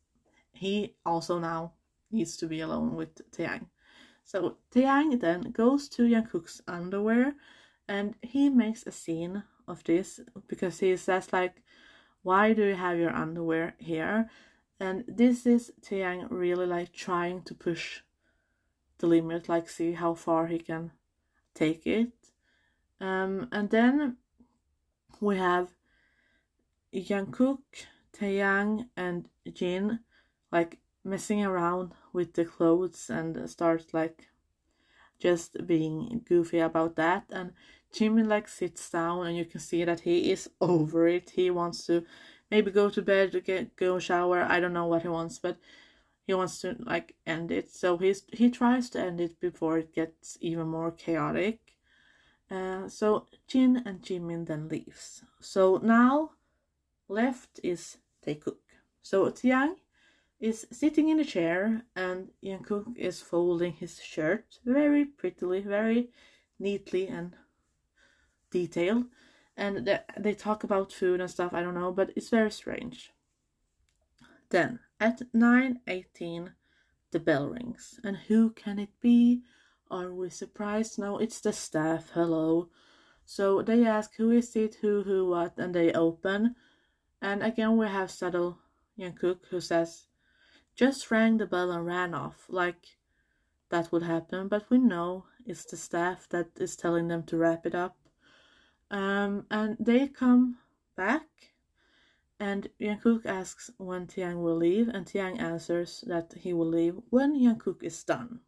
he 0.53 0.95
also 1.05 1.39
now 1.39 1.73
needs 2.11 2.37
to 2.39 2.47
be 2.47 2.61
alone 2.61 2.95
with 2.95 3.31
Taehyung. 3.31 3.67
So 4.25 4.57
Taehyung 4.75 5.21
then 5.21 5.53
goes 5.53 5.89
to 5.91 6.03
Jungkook's 6.03 6.61
underwear 6.67 7.35
and 7.89 8.15
he 8.23 8.49
makes 8.49 8.87
a 8.87 8.91
scene 8.91 9.45
of 9.69 9.85
this 9.85 10.21
because 10.49 10.81
he 10.81 10.97
says 10.97 11.33
like 11.33 11.63
why 12.27 12.53
do 12.53 12.65
you 12.65 12.75
have 12.75 12.99
your 12.99 13.15
underwear 13.15 13.77
here? 13.79 14.29
And 14.81 15.05
this 15.07 15.47
is 15.47 15.71
Taehyung 15.81 16.27
really 16.29 16.67
like 16.67 16.93
trying 16.93 17.43
to 17.43 17.55
push 17.55 18.01
the 18.99 19.07
limit 19.07 19.49
like 19.49 19.69
see 19.71 19.93
how 19.93 20.15
far 20.15 20.49
he 20.49 20.59
can 20.59 20.91
take 21.55 21.87
it. 21.87 22.11
Um, 23.01 23.49
and 23.53 23.71
then 23.71 24.17
we 25.21 25.37
have 25.37 25.69
Jungkook, 26.93 27.87
Taehyung 28.13 28.89
and 28.97 29.29
Jin 29.53 30.01
like 30.51 30.79
messing 31.05 31.45
around 31.45 31.93
with 32.13 32.35
the 32.35 32.45
clothes 32.45 33.09
and 33.09 33.49
start 33.49 33.95
like 33.95 34.27
just 35.21 35.65
being 35.65 36.23
goofy 36.29 36.59
about 36.59 36.97
that. 36.97 37.27
And 37.31 37.53
Jimin 37.97 38.29
like 38.29 38.47
sits 38.49 38.91
down 38.91 39.27
and 39.27 39.37
you 39.37 39.47
can 39.47 39.61
see 39.61 39.83
that 39.85 40.01
he 40.01 40.31
is 40.31 40.51
over 40.61 41.09
it. 41.09 41.31
He 41.31 41.51
wants 41.51 41.87
to 41.87 42.05
maybe 42.51 42.71
go 42.71 42.91
to 42.91 43.01
bed, 43.01 43.43
get 43.45 43.75
go 43.77 43.99
shower. 43.99 44.43
I 44.43 44.61
don't 44.61 44.75
know 44.75 44.87
what 44.87 45.03
he 45.03 45.09
wants, 45.09 45.39
but 45.39 45.57
he 46.27 46.35
wants 46.35 46.61
to 46.61 46.77
like 46.79 47.15
end 47.27 47.51
it. 47.51 47.71
So 47.71 47.97
he's 47.97 48.23
he 48.33 48.51
tries 48.51 48.91
to 48.91 49.01
end 49.01 49.21
it 49.21 49.41
before 49.41 49.79
it 49.79 49.95
gets 49.95 50.37
even 50.41 50.67
more 50.69 50.91
chaotic. 50.91 51.61
Uh, 52.51 52.89
so 52.89 53.27
Jin 53.49 53.83
and 53.87 54.03
Jimin 54.03 54.47
then 54.47 54.69
leaves. 54.69 55.25
So 55.41 55.81
now 55.83 56.33
left 57.09 57.61
is 57.63 57.99
Taekook. 58.25 58.59
So 59.03 59.31
Taehyung 59.31 59.77
is 60.39 60.67
sitting 60.71 61.09
in 61.09 61.19
a 61.19 61.25
chair 61.25 61.83
and 61.95 62.29
Jungkook 62.45 62.97
is 62.97 63.23
folding 63.23 63.73
his 63.73 64.03
shirt 64.03 64.59
very 64.65 65.05
prettily, 65.07 65.61
very 65.61 66.11
neatly 66.59 67.09
and 67.09 67.35
detailed. 68.59 69.05
And 69.57 69.87
they, 69.87 69.99
they 70.19 70.35
talk 70.35 70.65
about 70.65 70.93
food 70.93 71.21
and 71.21 71.31
stuff, 71.31 71.53
I 71.55 71.63
don't 71.63 71.81
know, 71.81 71.93
but 71.93 72.11
it's 72.17 72.29
very 72.29 72.51
strange. 72.51 73.13
Then 74.51 74.81
at 75.01 75.19
9:18 75.35 76.53
the 77.13 77.21
bell 77.21 77.49
rings. 77.49 78.01
And 78.05 78.17
who 78.29 78.51
can 78.51 78.79
it 78.79 78.95
be? 79.01 79.43
Are 79.91 80.13
we 80.13 80.29
surprised? 80.31 80.99
No, 80.99 81.19
it's 81.19 81.41
the 81.41 81.53
staff. 81.53 82.11
Hello. 82.15 82.69
So 83.25 83.63
they 83.63 83.85
ask 83.85 84.17
who 84.17 84.31
is 84.31 84.55
it, 84.57 84.77
who, 84.83 85.03
who, 85.03 85.19
what, 85.31 85.55
and 85.59 85.75
they 85.75 85.93
open. 85.93 86.55
And 87.21 87.43
again 87.43 87.77
we 87.77 87.87
have 87.87 88.11
subtle 88.11 88.59
Cook 89.21 89.47
who 89.51 89.61
says 89.61 90.07
just 90.75 91.11
rang 91.11 91.39
the 91.39 91.47
bell 91.47 91.71
and 91.71 91.87
ran 91.87 92.15
off, 92.15 92.47
like 92.49 92.99
that 93.71 93.91
would 93.91 94.03
happen, 94.03 94.49
but 94.49 94.71
we 94.71 94.79
know 94.79 95.25
it's 95.45 95.65
the 95.65 95.77
staff 95.77 96.29
that 96.29 96.49
is 96.57 96.77
telling 96.77 97.09
them 97.09 97.23
to 97.25 97.37
wrap 97.37 97.67
it 97.67 97.75
up. 97.75 97.97
Um, 98.91 99.47
and 99.51 99.77
they 99.81 100.09
come 100.09 100.59
back 100.97 101.27
and 102.39 102.69
Jungkook 102.81 103.25
asks 103.25 103.71
when 103.79 104.07
Taehyung 104.07 104.43
will 104.43 104.57
leave, 104.57 104.89
and 104.89 105.07
Taehyung 105.07 105.41
answers 105.41 106.05
that 106.07 106.35
he 106.39 106.53
will 106.53 106.69
leave 106.69 107.01
when 107.11 107.35
Jungkook 107.35 107.83
is 107.83 108.03
done. 108.05 108.41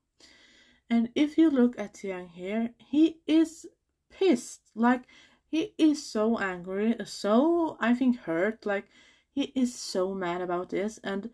And 0.91 1.11
if 1.15 1.39
you 1.39 1.51
look 1.51 1.79
at 1.79 1.95
Taehyung 1.95 2.31
here, 2.31 2.71
he 2.77 3.21
is 3.27 3.67
pissed. 4.11 4.61
Like, 4.75 5.05
he 5.47 5.75
is 5.79 6.05
so 6.05 6.39
angry, 6.39 6.97
so, 7.05 7.79
I 7.81 7.95
think, 7.95 8.19
hurt. 8.19 8.67
Like, 8.67 8.89
he 9.31 9.53
is 9.55 9.75
so 9.75 10.15
mad 10.15 10.43
about 10.43 10.71
this, 10.71 10.99
and 11.03 11.31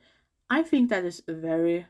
I 0.48 0.62
think 0.62 0.90
that 0.90 1.04
is 1.04 1.22
very, 1.26 1.86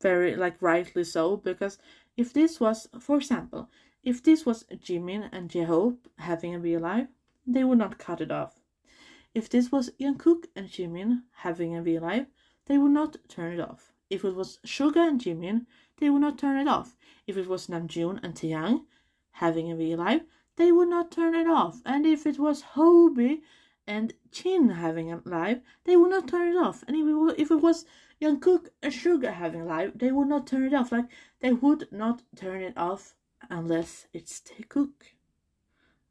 very, 0.00 0.36
like, 0.36 0.62
rightly 0.62 1.04
so, 1.04 1.36
because 1.36 1.78
if 2.16 2.32
this 2.32 2.58
was, 2.60 2.88
for 3.00 3.16
example, 3.16 3.68
if 4.04 4.22
this 4.22 4.46
was 4.46 4.64
Jimin 4.64 5.28
and 5.32 5.50
J-Hope 5.50 6.08
having 6.18 6.54
a 6.54 6.58
real 6.58 6.80
life, 6.80 7.08
they 7.46 7.64
would 7.64 7.78
not 7.78 7.98
cut 7.98 8.20
it 8.20 8.30
off 8.30 8.60
if 9.34 9.48
this 9.48 9.72
was 9.72 9.90
Jungkook 10.00 10.46
and 10.54 10.68
Jimin 10.68 11.24
having 11.38 11.74
a 11.74 11.82
real 11.82 12.02
life, 12.02 12.28
they 12.66 12.78
would 12.78 12.92
not 12.92 13.16
turn 13.26 13.52
it 13.52 13.60
off. 13.60 13.92
If 14.08 14.24
it 14.24 14.36
was 14.36 14.60
Suga 14.64 15.08
and 15.08 15.20
Jimin, 15.20 15.66
they 15.96 16.08
would 16.08 16.20
not 16.20 16.38
turn 16.38 16.56
it 16.56 16.68
off. 16.68 16.96
If 17.26 17.36
it 17.36 17.48
was 17.48 17.66
Namjoon 17.66 18.20
and 18.22 18.36
Taehyung 18.36 18.84
having 19.32 19.72
a 19.72 19.74
real 19.74 19.98
life, 19.98 20.22
they 20.54 20.70
would 20.70 20.88
not 20.88 21.10
turn 21.10 21.34
it 21.34 21.48
off. 21.48 21.82
And 21.84 22.06
if 22.06 22.26
it 22.26 22.38
was 22.38 22.62
Hobi 22.62 23.42
and 23.88 24.14
Jin 24.30 24.68
having 24.68 25.10
a 25.10 25.20
live, 25.24 25.62
they 25.82 25.96
would 25.96 26.10
not 26.10 26.28
turn 26.28 26.54
it 26.54 26.56
off. 26.56 26.84
And 26.86 26.96
if 27.36 27.50
it 27.50 27.56
was, 27.56 27.86
Jungkook 28.22 28.68
and 28.82 28.92
Suga 28.92 29.32
having 29.32 29.62
a 29.62 29.66
live, 29.66 29.98
they 29.98 30.12
would 30.12 30.28
not 30.28 30.46
turn 30.46 30.62
it 30.62 30.74
off. 30.74 30.92
Like 30.92 31.10
they 31.40 31.52
would 31.52 31.90
not 31.90 32.22
turn 32.36 32.62
it 32.62 32.78
off 32.78 33.16
unless 33.50 34.06
it's 34.12 34.40
Taekook. 34.40 35.14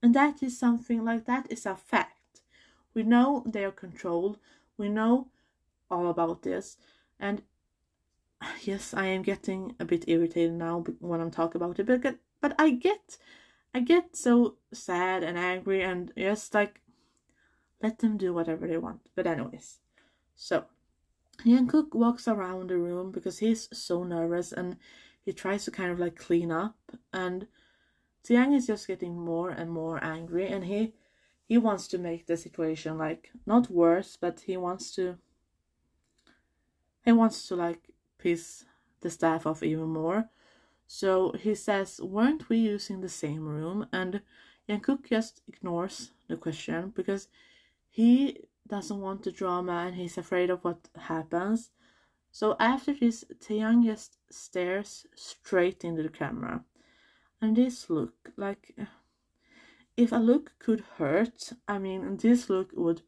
And 0.02 0.14
that 0.14 0.44
is 0.44 0.58
something 0.58 1.04
like 1.06 1.26
that 1.26 1.52
is 1.52 1.66
a 1.66 1.76
fact. 1.76 2.42
We 2.94 3.04
know 3.04 3.44
they 3.46 3.64
are 3.64 3.72
controlled. 3.72 4.38
We 4.78 4.90
know 4.90 5.28
all 5.90 6.10
about 6.10 6.42
this. 6.42 6.78
And 7.20 7.42
yes, 8.64 8.94
I 8.94 9.06
am 9.08 9.22
getting 9.22 9.76
a 9.80 9.86
bit 9.86 10.06
irritated 10.08 10.54
now 10.54 10.84
when 11.00 11.22
I'm 11.22 11.32
talking 11.32 11.62
about 11.62 11.80
it, 11.80 11.86
but 11.86 12.18
but 12.42 12.56
I 12.60 12.72
get 12.72 13.18
I 13.74 13.80
get 13.80 14.16
so 14.16 14.56
sad 14.72 15.24
and 15.24 15.38
angry 15.38 15.82
and 15.82 16.12
just 16.18 16.54
like 16.54 16.82
let 17.82 18.00
them 18.00 18.18
do 18.18 18.34
whatever 18.34 18.68
they 18.68 18.78
want. 18.78 19.02
But 19.16 19.28
anyways, 19.28 19.80
so 20.36 20.66
Jungkook 21.46 21.94
walks 21.94 22.28
around 22.28 22.70
the 22.70 22.78
room 22.78 23.12
because 23.12 23.40
he's 23.40 23.68
so 23.72 24.04
nervous 24.04 24.52
and 24.52 24.78
he 25.24 25.34
tries 25.34 25.66
to 25.66 25.72
kind 25.72 25.92
of 25.92 26.00
like 26.00 26.16
clean 26.16 26.52
up 26.52 26.76
and 27.12 27.48
Taehyung 28.24 28.56
is 28.56 28.68
just 28.68 28.88
getting 28.88 29.20
more 29.20 29.50
and 29.50 29.70
more 29.70 30.04
angry 30.04 30.48
and 30.48 30.66
he 30.66 30.94
he 31.46 31.58
wants 31.58 31.88
to 31.90 31.98
make 31.98 32.26
the 32.26 32.38
situation 32.38 32.98
like 32.98 33.32
not 33.46 33.70
worse, 33.70 34.18
but 34.20 34.42
he 34.42 34.58
wants 34.58 34.96
to 34.96 35.18
he 37.04 37.12
wants 37.12 37.48
to 37.48 37.56
like 37.56 37.90
piss 38.18 38.66
the 39.02 39.10
staff 39.10 39.46
off 39.46 39.62
even 39.62 39.90
more. 39.90 40.30
So 40.88 41.34
he 41.34 41.56
says, 41.56 42.00
Weren't 42.02 42.50
we 42.50 42.58
using 42.58 43.02
the 43.02 43.10
same 43.10 43.46
room? 43.46 43.88
And 43.92 44.22
Jungkook 44.70 45.10
just 45.10 45.42
ignores 45.48 46.12
the 46.28 46.38
question 46.38 46.94
because 46.96 47.28
he 47.90 48.46
doesn't 48.68 49.02
want 49.02 49.24
the 49.24 49.32
drama 49.32 49.86
and 49.88 49.96
he's 49.96 50.18
afraid 50.18 50.50
of 50.50 50.64
what 50.64 50.88
happens. 50.98 51.70
So 52.34 52.56
after 52.60 52.96
this, 52.96 53.24
Taehyung 53.40 53.86
just 53.86 54.18
stares 54.32 55.06
straight 55.16 55.86
into 55.86 56.02
the 56.02 56.10
camera. 56.10 56.66
And 57.40 57.56
this 57.56 57.92
look 57.92 58.32
like 58.36 58.76
if 59.96 60.12
a 60.12 60.16
look 60.16 60.54
could 60.58 60.84
hurt, 60.98 61.54
I 61.68 61.78
mean, 61.78 62.18
this 62.18 62.50
look 62.50 62.72
would 62.74 63.04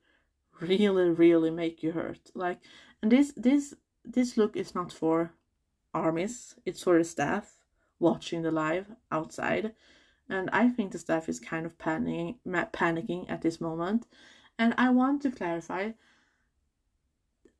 really, 0.62 1.10
really 1.10 1.50
make 1.50 1.82
you 1.82 1.94
hurt. 1.94 2.30
Like, 2.36 2.60
and 3.02 3.12
this, 3.12 3.34
this, 3.36 3.74
this 4.04 4.38
look 4.38 4.56
is 4.56 4.76
not 4.76 4.94
for 4.94 5.32
armies; 5.92 6.54
it's 6.64 6.84
for 6.84 7.00
the 7.00 7.04
staff 7.04 7.64
watching 7.98 8.44
the 8.44 8.52
live 8.52 8.86
outside, 9.12 9.74
and 10.30 10.52
I 10.52 10.70
think 10.70 10.92
the 10.92 11.00
staff 11.00 11.28
is 11.30 11.40
kind 11.40 11.66
of 11.66 11.80
panicking, 11.80 12.36
panicking 12.46 13.26
at 13.28 13.42
this 13.42 13.60
moment. 13.60 14.06
And 14.60 14.76
I 14.78 14.92
want 14.92 15.24
to 15.24 15.32
clarify. 15.32 15.94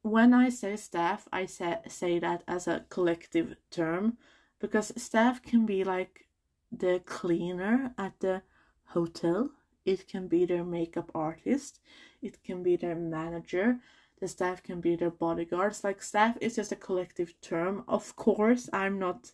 When 0.06 0.36
I 0.36 0.50
say 0.50 0.76
staff, 0.76 1.28
I 1.34 1.48
say, 1.48 1.80
say 1.88 2.20
that 2.20 2.44
as 2.48 2.68
a 2.68 2.86
collective 2.90 3.56
term 3.72 4.20
because 4.60 4.94
staff 5.02 5.42
can 5.42 5.66
be 5.66 5.84
like 5.84 6.28
the 6.72 7.02
cleaner 7.06 7.92
at 7.98 8.20
the 8.20 8.44
hotel. 8.90 9.50
It 9.84 10.08
can 10.08 10.28
be 10.28 10.46
their 10.46 10.64
makeup 10.64 11.10
artist. 11.16 11.80
It 12.22 12.44
can 12.44 12.62
be 12.62 12.76
their 12.76 12.94
manager. 12.94 13.80
The 14.20 14.28
staff 14.28 14.62
can 14.62 14.80
be 14.80 14.96
their 14.96 15.10
bodyguards. 15.10 15.84
Like, 15.84 16.04
staff 16.04 16.38
is 16.40 16.56
just 16.56 16.72
a 16.72 16.76
collective 16.76 17.34
term. 17.42 17.84
Of 17.88 18.16
course, 18.16 18.70
I'm 18.72 19.00
not 19.00 19.32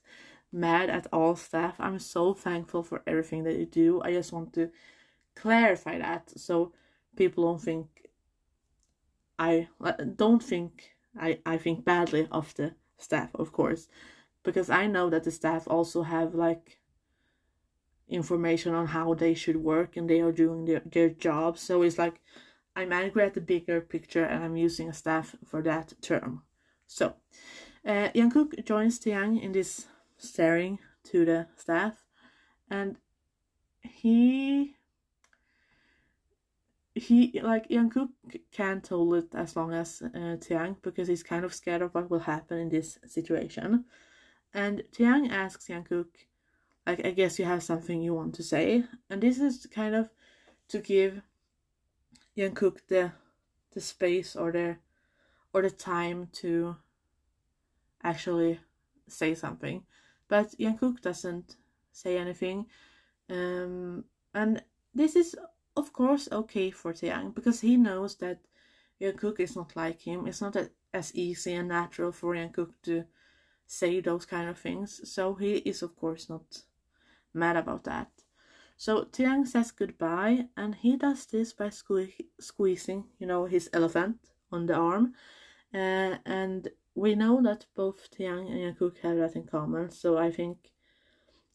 mad 0.54 0.90
at 0.90 1.06
all 1.12 1.36
staff. 1.36 1.76
I'm 1.80 2.00
so 2.00 2.34
thankful 2.34 2.84
for 2.84 3.04
everything 3.06 3.44
that 3.44 3.58
you 3.58 3.66
do. 3.66 4.02
I 4.04 4.14
just 4.14 4.32
want 4.32 4.54
to 4.54 4.70
clarify 5.36 5.98
that 5.98 6.32
so 6.40 6.72
people 7.18 7.44
don't 7.44 7.62
think 7.62 8.02
I 9.42 9.68
don't 10.16 10.44
think 10.44 10.92
I, 11.20 11.40
I 11.46 11.58
think 11.58 11.84
badly 11.84 12.28
of 12.32 12.54
the 12.56 12.76
staff, 12.98 13.30
of 13.34 13.52
course, 13.52 13.88
because 14.44 14.70
I 14.70 14.86
know 14.86 15.10
that 15.10 15.24
the 15.24 15.32
staff 15.32 15.68
also 15.68 16.04
have 16.04 16.36
like 16.36 16.80
information 18.08 18.76
on 18.76 18.88
how 18.88 19.16
they 19.16 19.34
should 19.34 19.58
work 19.58 19.98
and 19.98 20.08
they 20.08 20.20
are 20.22 20.32
doing 20.32 20.66
their, 20.66 20.82
their 20.86 21.10
job. 21.10 21.58
So 21.58 21.82
it's 21.82 21.98
like 21.98 22.22
I'm 22.76 22.94
angry 22.94 23.24
at 23.24 23.34
the 23.34 23.42
bigger 23.42 23.82
picture 23.82 24.24
and 24.24 24.44
I'm 24.44 24.58
using 24.58 24.90
a 24.90 24.94
staff 24.94 25.36
for 25.44 25.64
that 25.64 25.94
term. 26.02 26.44
So 26.86 27.16
uh, 27.84 28.10
Jungkook 28.14 28.64
joins 28.64 29.00
Taehyung 29.00 29.42
in 29.42 29.54
this 29.54 29.88
staring 30.18 30.78
to 31.06 31.26
the 31.26 31.48
staff 31.56 32.06
and 32.70 32.98
he 33.82 34.76
he 36.94 37.40
like 37.42 37.70
Jungkook 37.70 38.10
can't 38.52 38.86
hold 38.86 39.16
it 39.16 39.36
as 39.36 39.56
long 39.56 39.74
as 39.74 40.02
uh, 40.02 40.38
Taehyung 40.38 40.76
because 40.82 41.08
he's 41.08 41.24
kind 41.24 41.46
of 41.46 41.54
scared 41.54 41.82
of 41.82 41.94
what 41.94 42.10
will 42.10 42.20
happen 42.20 42.58
in 42.58 42.70
this 42.70 43.00
situation. 43.06 43.86
And 44.54 44.84
Taehyung 44.92 45.32
asks 45.32 45.68
Jungkook 45.68 46.08
like 46.86 47.06
I 47.06 47.12
guess 47.12 47.40
you 47.40 47.46
have 47.46 47.64
something 47.64 48.02
you 48.02 48.14
want 48.14 48.36
to 48.36 48.44
say, 48.44 48.84
and 49.10 49.22
this 49.22 49.40
is 49.40 49.68
kind 49.68 49.96
of 49.96 50.10
to 50.70 50.80
give 50.80 51.22
Jungkook 52.38 52.80
the 52.88 53.12
the 53.72 53.82
space 53.82 54.36
or 54.36 54.52
the 54.52 54.78
or 55.54 55.62
the 55.62 55.72
time 55.72 56.28
to 56.34 56.76
actually 58.04 58.60
say 59.08 59.36
something, 59.36 59.84
but 60.28 60.52
Jungkook 60.60 61.02
doesn't 61.02 61.56
say 61.92 62.18
anything, 62.18 62.66
um, 63.30 64.06
and 64.34 64.64
this 64.94 65.16
is 65.16 65.36
of 65.76 65.94
course 65.94 66.28
okay 66.32 66.72
for 66.72 66.94
Taehyung 66.94 67.34
because 67.34 67.62
he 67.62 67.78
knows 67.78 68.16
that 68.16 68.40
Jungkook 69.02 69.40
is 69.40 69.56
not 69.56 69.76
like 69.76 70.02
him. 70.02 70.28
It's 70.28 70.42
not 70.42 70.56
as 70.94 71.16
easy 71.16 71.54
and 71.54 71.70
natural 71.70 72.12
for 72.12 72.36
Jungkook 72.36 72.74
to 72.84 73.06
say 73.66 74.00
those 74.00 74.26
kind 74.26 74.50
of 74.50 74.58
things. 74.58 75.02
So 75.12 75.34
he 75.36 75.56
is 75.58 75.82
of 75.82 75.96
course 75.96 76.30
not 76.30 76.64
mad 77.34 77.58
about 77.58 77.84
that. 77.86 78.10
So 78.78 79.04
Taehyung 79.04 79.48
says 79.48 79.72
goodbye, 79.72 80.48
and 80.58 80.74
he 80.74 80.98
does 80.98 81.28
this 81.28 81.54
by 81.54 81.68
sque- 81.68 82.26
squeezing, 82.40 83.04
you 83.20 83.28
know, 83.28 83.46
his 83.46 83.70
elephant 83.74 84.18
on 84.52 84.66
the 84.66 84.74
arm. 84.74 85.14
Uh, 85.74 86.18
and 86.26 86.68
we 86.96 87.14
know 87.16 87.42
that 87.44 87.68
both 87.76 88.10
Taehyung 88.10 88.50
and 88.50 88.76
Jungkook 88.76 88.98
have 89.04 89.18
that 89.18 89.36
in 89.36 89.44
common. 89.44 89.92
So 89.92 90.18
I 90.18 90.32
think, 90.32 90.72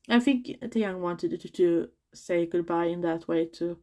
I 0.09 0.21
think 0.21 0.47
Taehyung 0.47 1.01
wanted 1.01 1.41
to, 1.41 1.49
to 1.49 1.89
say 2.15 2.47
goodbye 2.47 2.87
in 2.87 3.01
that 3.01 3.27
way 3.27 3.47
to, 3.55 3.77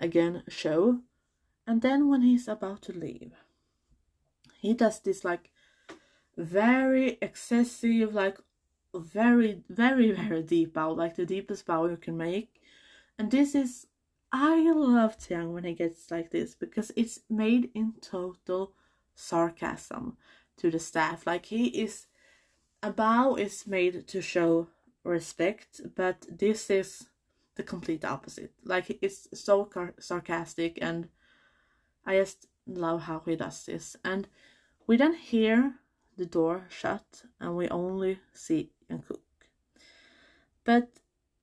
again, 0.00 0.42
show. 0.48 1.00
And 1.66 1.82
then 1.82 2.08
when 2.08 2.22
he's 2.22 2.48
about 2.48 2.82
to 2.82 2.92
leave, 2.92 3.32
he 4.58 4.74
does 4.74 5.00
this 5.00 5.24
like 5.24 5.50
very 6.36 7.18
excessive, 7.20 8.14
like 8.14 8.38
very, 8.94 9.62
very, 9.68 10.12
very 10.12 10.42
deep 10.42 10.74
bow, 10.74 10.92
like 10.92 11.16
the 11.16 11.26
deepest 11.26 11.66
bow 11.66 11.86
you 11.86 11.96
can 11.96 12.16
make. 12.16 12.60
And 13.18 13.30
this 13.30 13.54
is, 13.54 13.86
I 14.32 14.70
love 14.72 15.18
Taehyung 15.18 15.52
when 15.52 15.64
he 15.64 15.72
gets 15.72 16.10
like 16.10 16.30
this 16.30 16.54
because 16.54 16.92
it's 16.96 17.20
made 17.30 17.70
in 17.74 17.94
total 18.00 18.72
sarcasm 19.14 20.16
to 20.58 20.70
the 20.70 20.78
staff. 20.78 21.26
Like 21.26 21.46
he 21.46 21.66
is, 21.66 22.06
a 22.82 22.92
bow 22.92 23.34
is 23.36 23.66
made 23.66 24.06
to 24.08 24.20
show 24.20 24.68
respect, 25.04 25.80
but 25.94 26.26
this 26.30 26.70
is 26.70 27.06
the 27.56 27.62
complete 27.62 28.04
opposite. 28.04 28.52
Like 28.64 28.98
it's 29.02 29.28
so 29.34 29.68
sarcastic, 29.98 30.78
and 30.80 31.08
I 32.04 32.16
just 32.16 32.46
love 32.66 33.02
how 33.02 33.22
he 33.24 33.36
does 33.36 33.64
this. 33.64 33.96
And 34.04 34.28
we 34.86 34.96
then 34.96 35.14
hear 35.14 35.74
the 36.16 36.26
door 36.26 36.66
shut, 36.68 37.24
and 37.40 37.56
we 37.56 37.68
only 37.68 38.20
see 38.32 38.70
Jungkook. 38.90 39.20
But 40.64 40.88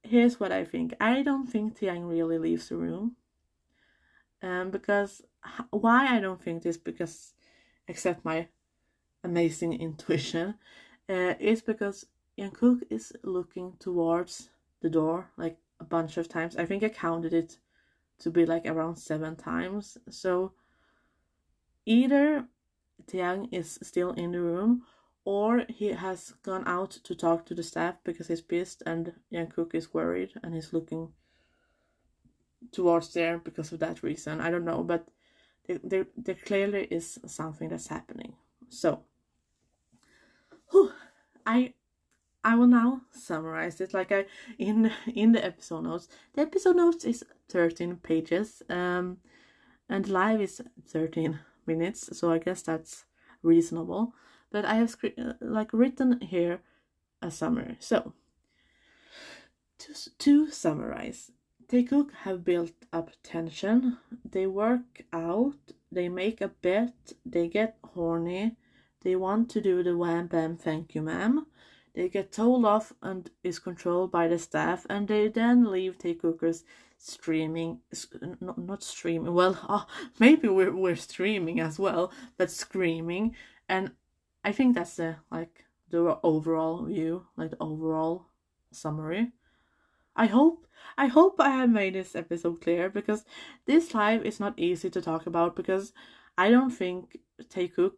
here's 0.03 0.39
what 0.39 0.51
I 0.51 0.65
think. 0.65 0.93
I 0.99 1.23
don't 1.23 1.47
think 1.47 1.79
Taehyung 1.79 2.09
really 2.09 2.37
leaves 2.37 2.69
the 2.69 2.77
room. 2.77 3.15
Um, 4.41 4.71
because 4.71 5.21
why 5.69 6.17
I 6.17 6.19
don't 6.19 6.41
think 6.41 6.63
this 6.63 6.77
because 6.77 7.33
except 7.87 8.25
my 8.25 8.47
amazing 9.23 9.73
intuition 9.79 10.55
uh, 11.09 11.33
is 11.39 11.61
because 11.61 12.05
Jungkook 12.37 12.81
is 12.89 13.13
looking 13.23 13.73
towards 13.79 14.49
the 14.81 14.89
door 14.89 15.29
like 15.37 15.57
a 15.79 15.83
bunch 15.83 16.17
of 16.17 16.27
times. 16.29 16.55
I 16.57 16.65
think 16.65 16.83
I 16.83 16.89
counted 16.89 17.33
it 17.33 17.57
to 18.19 18.31
be 18.31 18.45
like 18.45 18.65
around 18.65 18.97
seven 18.97 19.35
times. 19.35 19.97
So 20.09 20.53
either 21.85 22.45
Taehyung 23.05 23.49
is 23.51 23.79
still 23.81 24.11
in 24.11 24.31
the 24.31 24.41
room 24.41 24.83
or 25.25 25.65
he 25.69 25.89
has 25.89 26.33
gone 26.43 26.63
out 26.67 26.91
to 26.91 27.15
talk 27.15 27.45
to 27.45 27.55
the 27.55 27.63
staff 27.63 27.95
because 28.03 28.27
he's 28.27 28.41
pissed 28.41 28.83
and 28.85 29.13
Jungkook 29.31 29.73
is 29.73 29.93
worried 29.93 30.31
and 30.43 30.53
he's 30.53 30.73
looking 30.73 31.13
towards 32.71 33.13
there 33.13 33.37
because 33.37 33.71
of 33.71 33.79
that 33.79 34.03
reason. 34.03 34.41
I 34.41 34.51
don't 34.51 34.65
know, 34.65 34.83
but 34.83 35.07
there, 35.67 35.79
there, 35.83 36.07
there 36.17 36.35
clearly 36.35 36.85
is 36.85 37.19
something 37.25 37.69
that's 37.69 37.87
happening. 37.87 38.33
So, 38.69 39.03
whew, 40.71 40.91
I 41.45 41.73
I 42.43 42.55
will 42.55 42.67
now 42.67 43.01
summarize 43.11 43.79
it 43.79 43.93
like 43.93 44.11
I 44.11 44.25
in 44.57 44.91
in 45.13 45.31
the 45.31 45.43
episode 45.43 45.83
notes. 45.83 46.07
The 46.33 46.41
episode 46.41 46.75
notes 46.75 47.05
is 47.05 47.23
13 47.49 47.97
pages 47.97 48.61
um 48.69 49.17
and 49.89 50.07
live 50.07 50.41
is 50.41 50.61
13 50.87 51.39
minutes, 51.65 52.17
so 52.17 52.31
I 52.31 52.39
guess 52.39 52.61
that's 52.61 53.05
reasonable. 53.41 54.13
But 54.51 54.65
I 54.65 54.75
have 54.75 54.95
uh, 55.03 55.33
like 55.41 55.73
written 55.73 56.21
here 56.21 56.61
a 57.21 57.31
summary. 57.31 57.77
So 57.79 58.13
to 59.79 59.93
to 60.19 60.51
summarize, 60.51 61.31
Taekook 61.67 62.11
have 62.23 62.43
built 62.43 62.73
up 62.91 63.11
tension. 63.23 63.97
They 64.29 64.47
work 64.47 65.03
out. 65.11 65.73
They 65.91 66.09
make 66.09 66.41
a 66.41 66.49
bet. 66.49 67.13
They 67.25 67.47
get 67.47 67.77
horny. 67.93 68.57
They 69.01 69.15
want 69.15 69.49
to 69.51 69.61
do 69.61 69.83
the 69.83 69.97
wham 69.97 70.27
bam 70.27 70.57
thank 70.57 70.95
you 70.95 71.01
ma'am 71.01 71.45
they 71.93 72.09
get 72.09 72.31
told 72.31 72.65
off 72.65 72.93
and 73.01 73.29
is 73.43 73.59
controlled 73.59 74.11
by 74.11 74.27
the 74.27 74.39
staff, 74.39 74.85
and 74.89 75.07
they 75.07 75.27
then 75.27 75.71
leave 75.71 75.97
Taekookers 75.97 76.63
streaming, 76.97 77.79
not, 78.39 78.57
not 78.57 78.83
streaming, 78.83 79.33
well, 79.33 79.59
oh, 79.69 79.85
maybe 80.19 80.47
we're, 80.47 80.75
we're 80.75 80.95
streaming 80.95 81.59
as 81.59 81.77
well, 81.77 82.11
but 82.37 82.49
screaming. 82.49 83.35
And 83.69 83.91
I 84.43 84.51
think 84.51 84.75
that's 84.75 84.95
the, 84.95 85.17
like, 85.31 85.65
the 85.89 86.17
overall 86.23 86.85
view, 86.85 87.27
like 87.37 87.51
the 87.51 87.57
overall 87.59 88.27
summary. 88.71 89.31
I 90.15 90.25
hope 90.25 90.67
I 90.97 91.07
hope 91.07 91.35
I 91.39 91.49
have 91.49 91.69
made 91.69 91.95
this 91.95 92.15
episode 92.15 92.61
clear 92.61 92.89
because 92.89 93.25
this 93.65 93.93
live 93.93 94.25
is 94.25 94.39
not 94.39 94.57
easy 94.57 94.89
to 94.89 95.01
talk 95.01 95.25
about 95.25 95.55
because 95.55 95.93
I 96.37 96.49
don't 96.49 96.71
think 96.71 97.19
Taekook 97.41 97.93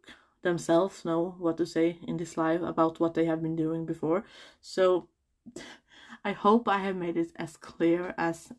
themselves 0.45 1.03
know 1.03 1.35
what 1.39 1.57
to 1.57 1.65
say 1.65 1.97
in 2.07 2.15
this 2.17 2.37
live 2.37 2.63
about 2.63 2.99
what 2.99 3.15
they 3.15 3.25
have 3.25 3.41
been 3.41 3.55
doing 3.55 3.85
before. 3.85 4.23
So 4.61 5.09
I 6.23 6.31
hope 6.31 6.67
I 6.67 6.77
have 6.77 6.95
made 6.95 7.17
it 7.17 7.31
as 7.35 7.57
clear 7.57 8.13
as 8.17 8.53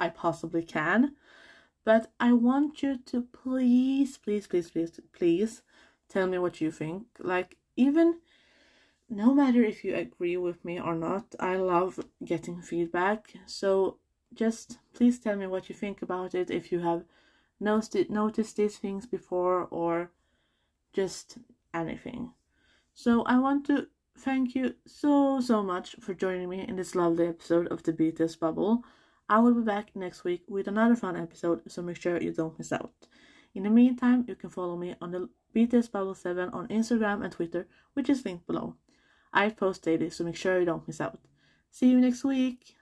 I 0.00 0.08
possibly 0.08 0.64
can. 0.64 1.14
But 1.84 2.10
I 2.18 2.32
want 2.32 2.82
you 2.82 2.98
to 3.06 3.22
please, 3.22 4.16
please, 4.16 4.46
please, 4.46 4.70
please, 4.70 5.00
please 5.12 5.62
tell 6.08 6.26
me 6.26 6.38
what 6.38 6.60
you 6.60 6.70
think. 6.70 7.04
Like, 7.18 7.56
even 7.76 8.18
no 9.08 9.34
matter 9.34 9.62
if 9.62 9.84
you 9.84 9.94
agree 9.94 10.36
with 10.36 10.64
me 10.64 10.80
or 10.80 10.94
not, 10.94 11.34
I 11.38 11.56
love 11.56 12.00
getting 12.24 12.60
feedback. 12.60 13.32
So 13.46 13.98
just 14.34 14.78
please 14.94 15.18
tell 15.18 15.36
me 15.36 15.46
what 15.46 15.68
you 15.68 15.74
think 15.74 16.02
about 16.02 16.34
it 16.34 16.50
if 16.50 16.72
you 16.72 16.80
have 16.80 17.04
noticed 17.60 18.10
noticed 18.10 18.56
these 18.56 18.78
things 18.78 19.06
before 19.06 19.66
or 19.70 20.10
just 20.92 21.38
anything. 21.74 22.32
So 22.94 23.22
I 23.22 23.38
want 23.38 23.66
to 23.66 23.86
thank 24.18 24.54
you 24.54 24.74
so, 24.86 25.40
so 25.40 25.62
much 25.62 25.96
for 26.00 26.14
joining 26.14 26.48
me 26.48 26.64
in 26.66 26.76
this 26.76 26.94
lovely 26.94 27.28
episode 27.28 27.68
of 27.68 27.82
the 27.82 27.92
BTS 27.92 28.38
Bubble. 28.38 28.84
I 29.28 29.38
will 29.38 29.54
be 29.54 29.62
back 29.62 29.94
next 29.94 30.24
week 30.24 30.42
with 30.48 30.68
another 30.68 30.96
fun 30.96 31.16
episode, 31.16 31.60
so 31.70 31.82
make 31.82 32.00
sure 32.00 32.20
you 32.20 32.32
don't 32.32 32.58
miss 32.58 32.72
out. 32.72 32.92
In 33.54 33.62
the 33.62 33.70
meantime, 33.70 34.24
you 34.26 34.34
can 34.34 34.50
follow 34.50 34.76
me 34.76 34.94
on 35.00 35.12
the 35.12 35.28
BTS 35.54 35.90
Bubble 35.90 36.14
7 36.14 36.48
on 36.50 36.68
Instagram 36.68 37.22
and 37.22 37.32
Twitter, 37.32 37.66
which 37.94 38.08
is 38.08 38.24
linked 38.24 38.46
below. 38.46 38.76
I 39.32 39.50
post 39.50 39.82
daily, 39.82 40.10
so 40.10 40.24
make 40.24 40.36
sure 40.36 40.58
you 40.58 40.64
don't 40.64 40.86
miss 40.86 41.00
out. 41.00 41.18
See 41.70 41.88
you 41.90 42.00
next 42.00 42.24
week! 42.24 42.74